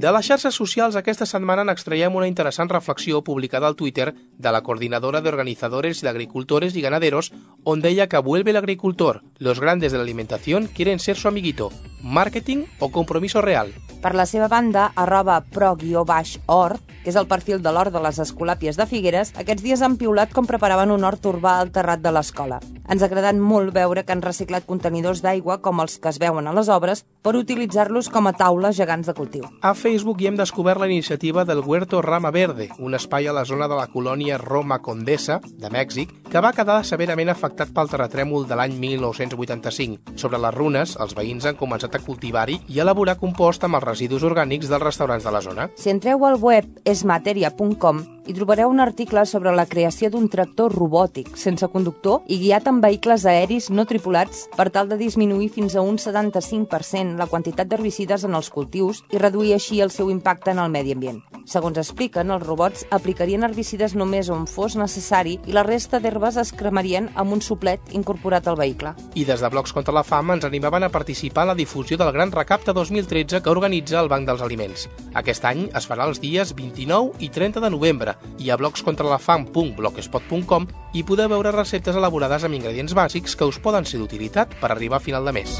[0.00, 4.62] De les xarxes socials aquesta setmana n'extraiem una interessant reflexió publicada al Twitter de la
[4.64, 7.34] Coordinadora de Organizadores de Agricultores y Ganaderos,
[7.64, 11.68] on deia que vuelve el agricultor, los grandes de la alimentación quieren ser su amiguito,
[12.02, 13.74] marketing o compromiso real.
[14.00, 18.78] Per la seva banda, arroba pro-hort, que és el perfil de l'hort de les Escolàpies
[18.80, 22.60] de Figueres, aquests dies han piulat com preparaven un hort urbà al terrat de l'escola.
[22.88, 26.48] Ens ha agradat molt veure que han reciclat contenidors d'aigua com els que es veuen
[26.48, 29.44] a les obres per utilitzar-los com a taules gegants de cultiu.
[29.60, 33.42] A Facebook hi hem descobert la iniciativa del Huerto Rama Verde, un espai a la
[33.44, 38.46] zona de la colònia Roma Condesa, de Mèxic, que va quedar severament afectat pel terratrèmol
[38.46, 40.14] de l'any 1985.
[40.14, 44.22] Sobre les runes, els veïns han començat a cultivar-hi i elaborar compost amb els residus
[44.30, 45.66] orgànics dels restaurants de la zona.
[45.74, 51.32] Si entreu al web esmateria.com hi trobareu un article sobre la creació d'un tractor robòtic,
[51.34, 55.82] sense conductor i guiat amb vehicles aeris no tripulats per tal de disminuir fins a
[55.82, 60.62] un 75% la quantitat d'herbicides en els cultius i reduir així el seu impacte en
[60.62, 61.18] el medi ambient.
[61.50, 66.54] Segons expliquen, els robots aplicarien herbicides només on fos necessari i la resta d'herbes es
[66.54, 68.94] cremarien amb un suplet incorporat al vehicle.
[69.18, 72.12] I des de Blocs contra la Fam ens animaven a participar en la difusió del
[72.14, 74.86] Gran Recapte 2013 que organitza el Banc dels Aliments.
[75.18, 81.02] Aquest any es farà els dies 29 i 30 de novembre i a blogscontralafam.blogspot.com hi
[81.06, 85.04] podeu veure receptes elaborades amb ingredients bàsics que us poden ser d'utilitat per arribar a
[85.04, 85.50] final de mes.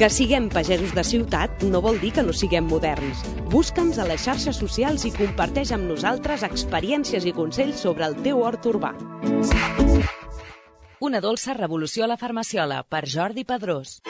[0.00, 3.20] Que siguem pagesos de ciutat no vol dir que no siguem moderns.
[3.52, 8.40] Busca'ns a les xarxes socials i comparteix amb nosaltres experiències i consells sobre el teu
[8.40, 8.94] hort urbà.
[11.00, 14.00] Una dolça revolució a la farmaciola per Jordi Pedrós.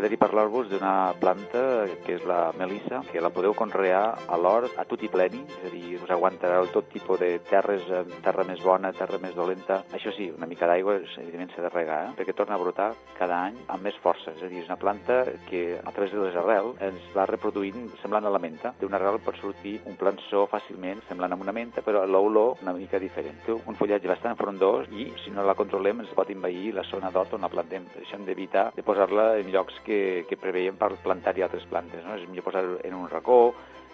[0.00, 1.62] M'agradaria parlar-vos d'una planta
[2.06, 5.66] que és la melissa, que la podeu conrear a l'hort a tot i pleni, és
[5.68, 9.82] a dir, us aguantareu tot tipus de terres, eh, terra més bona, terra més dolenta.
[9.92, 12.14] Això sí, una mica d'aigua, evidentment s'ha de regar, eh?
[12.16, 12.86] perquè torna a brotar
[13.18, 14.32] cada any amb més força.
[14.32, 15.18] És a dir, és una planta
[15.50, 18.72] que a través de les arrels ens va reproduint semblant a la menta.
[18.80, 22.98] D'una arrel pot sortir un plançó fàcilment semblant a una menta, però l'olor una mica
[22.98, 23.36] diferent.
[23.44, 27.12] Té un fullatge bastant frondós i si no la controlem ens pot envair la zona
[27.12, 27.84] d'hort on la plantem.
[28.00, 29.89] Això hem d'evitar de posar-la en llocs que,
[30.28, 32.04] que preveiem per plantar-hi altres plantes.
[32.06, 32.16] No?
[32.16, 33.40] És millor posar-ho en un racó,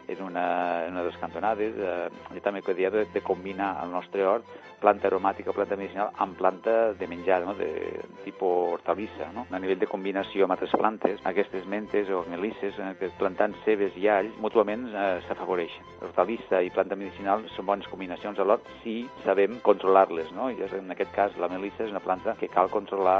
[0.08, 1.74] en una, en una de les cantonades.
[1.76, 6.36] Eh, jo també dia de, de combinar el nostre hort planta aromàtica, planta medicinal, amb
[6.38, 7.54] planta de menjar, no?
[7.54, 7.70] de
[8.24, 9.30] tipus hortalissa.
[9.34, 9.46] No?
[9.50, 14.08] A nivell de combinació amb altres plantes, aquestes mentes o melisses, eh, plantant cebes i
[14.12, 15.88] alls, mútuament eh, s'afavoreixen.
[16.06, 20.32] Hortalissa i planta medicinal són bones combinacions a l'hort si sabem controlar-les.
[20.36, 20.50] No?
[20.52, 23.18] I en aquest cas la melissa és una planta que cal controlar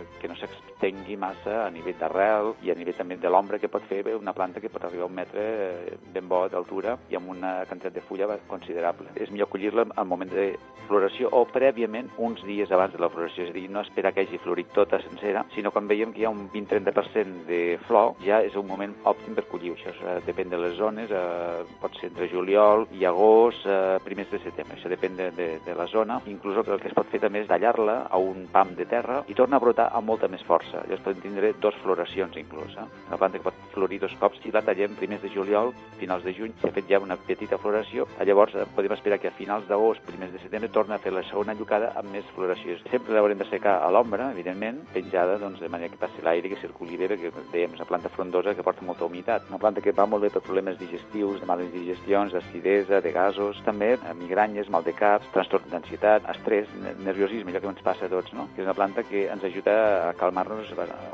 [0.00, 3.70] eh, que no s'extengui massa a nivell d'arrel i a nivell també de l'ombra que
[3.72, 6.96] pot fer una planta que pot arribar a un metre eh, ben ben bo d'altura
[7.10, 9.12] i amb una quantitat de fulla considerable.
[9.14, 10.54] És millor collir-la al moment de
[10.88, 14.24] floració o prèviament uns dies abans de la floració, és a dir, no esperar que
[14.24, 18.42] hagi florit tota sencera, sinó quan veiem que hi ha un 20-30% de flor, ja
[18.44, 19.74] és un moment òptim per collir.
[19.74, 24.30] Això eh, depèn de les zones, eh, pot ser entre juliol i agost, eh, primers
[24.32, 26.20] de setembre, això depèn de, de, de la zona.
[26.30, 29.36] Inclús el que es pot fer també és tallar-la a un pam de terra i
[29.36, 30.84] torna a brotar amb molta més força.
[30.84, 32.76] Llavors podem tindre dos floracions inclús.
[32.76, 32.86] Eh?
[33.08, 35.72] Una planta que pot florir dos cops i la tallem primers de juliol,
[36.14, 39.34] finals de juny, s'ha fet ja una petita floració, llavors eh, podem esperar que a
[39.34, 42.84] finals d'agost, primers de setembre, torna a fer la segona llucada amb més floracions.
[42.90, 46.60] Sempre l'haurem de secar a l'ombra, evidentment, penjada doncs, de manera que passi l'aire, que
[46.60, 49.48] circuli bé, perquè dèiem, és una planta frondosa que porta molta humitat.
[49.50, 53.60] Una planta que va molt bé per problemes digestius, de males digestions, d'acidesa, de gasos,
[53.66, 56.70] també eh, migranyes, mal de caps, trastorn d'ansietat, estrès,
[57.02, 58.48] nerviosisme, allò que ens passa a tots, no?
[58.54, 59.76] que és una planta que ens ajuda
[60.10, 60.70] a calmar-nos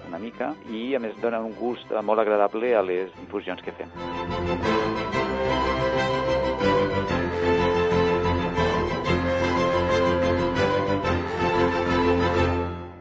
[0.09, 4.90] una mica i, a més, dona un gust molt agradable a les infusions que fem.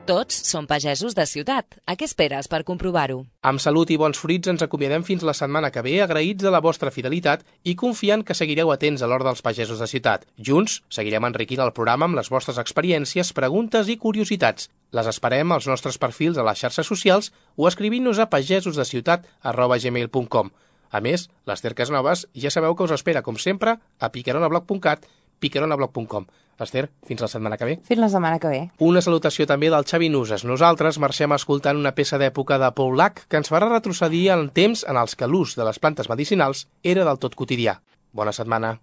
[0.10, 1.76] Tots són pagesos de ciutat.
[1.86, 3.30] A què esperes per comprovar-ho?
[3.46, 6.66] Amb salut i bons fruits ens acomiadem fins la setmana que ve, agraïts de la
[6.66, 10.26] vostra fidelitat i confiant que seguireu atents a l'hora dels pagesos de ciutat.
[10.48, 14.74] Junts seguirem enriquint el programa amb les vostres experiències, preguntes i curiositats.
[14.98, 20.50] Les esperem als nostres perfils a les xarxes socials o escrivint-nos a pagesosdeciutat.gmail.com.
[20.90, 25.06] A més, l'Ester Casnoves ja sabeu que us espera, com sempre, a picaronablog.cat,
[25.40, 26.28] picaronablog.com.
[26.60, 27.76] Esther, fins la setmana que ve.
[27.88, 28.60] Fins la setmana que ve.
[28.84, 30.44] Una salutació també del Xavi Nuses.
[30.44, 34.84] Nosaltres marxem escoltant una peça d'època de Paul Lac que ens farà retrocedir en temps
[34.84, 37.80] en els que l'ús de les plantes medicinals era del tot quotidià.
[38.12, 38.76] Bona setmana.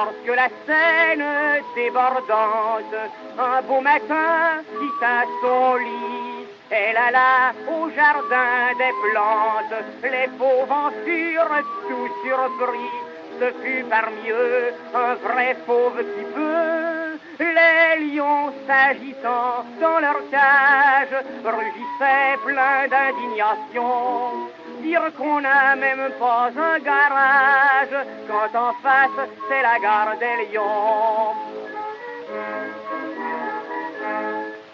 [0.00, 2.96] Lorsque la Seine débordante,
[3.38, 10.72] un beau matin, dit à son lit, elle alla au jardin des plantes, les pauvres
[10.72, 12.96] en furent tout surpris.
[13.40, 17.18] Ce fut parmi eux un vrai fauve qui peut.
[17.38, 24.48] Les lions s'agitant dans leur cage rugissaient plein d'indignation.
[24.82, 31.34] Dire qu'on n'a même pas un garage quand en face c'est la gare des lions.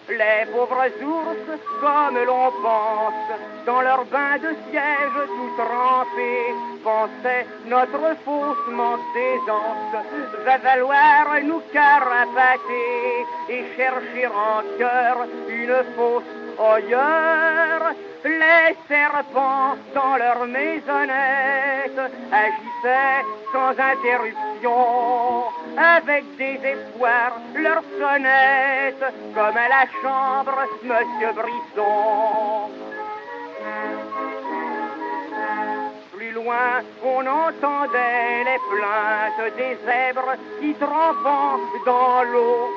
[0.09, 8.15] Les pauvres ours, comme l'on pense, dans leur bain de siège tout trempé, pensaient notre
[8.23, 10.05] faussement d'aisance
[10.45, 17.93] va valoir nous carapater et chercher en cœur une fausse ailleurs.
[18.23, 22.01] Les serpents dans leur maisonnette
[22.31, 25.45] agissaient sans interruption,
[25.77, 32.71] avec désespoir leur sonnette, comme à la chambre Monsieur Brisson.
[36.17, 42.69] Plus loin, on entendait les plaintes des zèbres qui trempant dans l'eau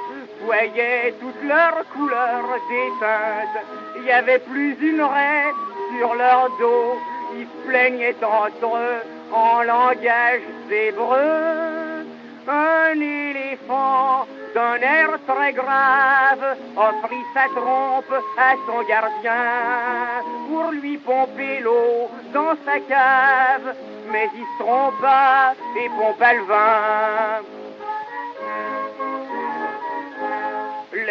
[0.45, 3.65] voyaient toutes leurs couleurs déteintes.
[3.97, 5.53] Il n'y avait plus une raie
[5.97, 6.97] sur leur dos.
[7.37, 12.07] Ils se plaignaient entre eux en langage zébreux.
[12.49, 21.61] Un éléphant d'un air très grave offrit sa trompe à son gardien pour lui pomper
[21.61, 23.77] l'eau dans sa cave.
[24.11, 27.60] Mais il se trompa et pompa le vin.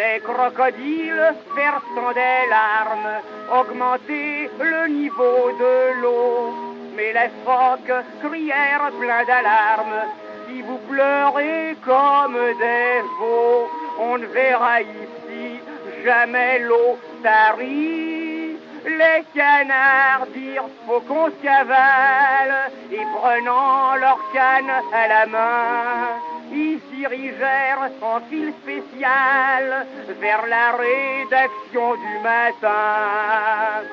[0.00, 3.16] Les crocodiles, versant des larmes,
[3.60, 6.54] augmentaient le niveau de l'eau.
[6.96, 10.02] Mais les phoques crièrent plein d'alarmes.
[10.46, 15.60] Si vous pleurez comme des veaux, on ne verra ici
[16.02, 18.56] jamais l'eau tarie.
[18.86, 28.20] Les canards dirent faut qu'on et prenant leur canne à la main, ils dirigèrent en
[28.28, 29.86] file spéciale
[30.20, 33.86] vers la rédaction du matin.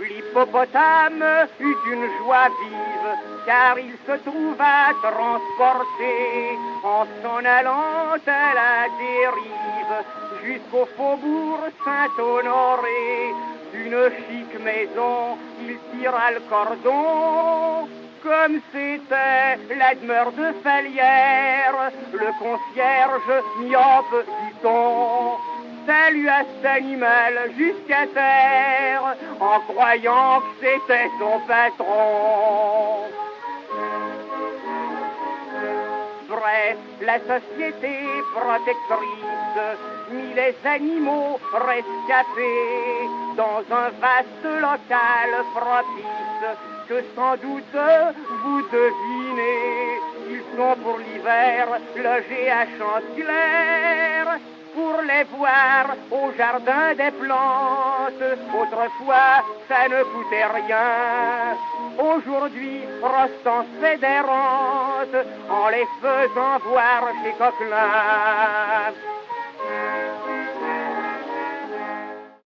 [0.00, 1.24] L'hippopotame
[1.60, 10.04] eut une joie vive, car il se trouva transporté en s'en allant à la dérive
[10.44, 13.34] jusqu'au faubourg Saint-Honoré.
[13.72, 17.88] D'une chic maison, il tira le cordon.
[18.28, 25.38] Comme c'était la demeure de Falière, le concierge myope dit-on
[25.86, 33.06] salua cet animal jusqu'à terre en croyant que c'était son patron.
[36.28, 37.96] Bref, la société
[38.34, 39.58] protectrice
[40.10, 43.08] mit les animaux rescapés
[43.38, 47.78] dans un vaste local propice que sans doute
[48.42, 54.40] vous devinez, ils sont pour l'hiver logés à Chanticleer
[54.74, 58.28] pour les voir au jardin des plantes.
[58.60, 61.56] Autrefois, ça ne coûtait rien.
[61.98, 68.94] Aujourd'hui, Rostand fait des rentes en les faisant voir chez Coquelin.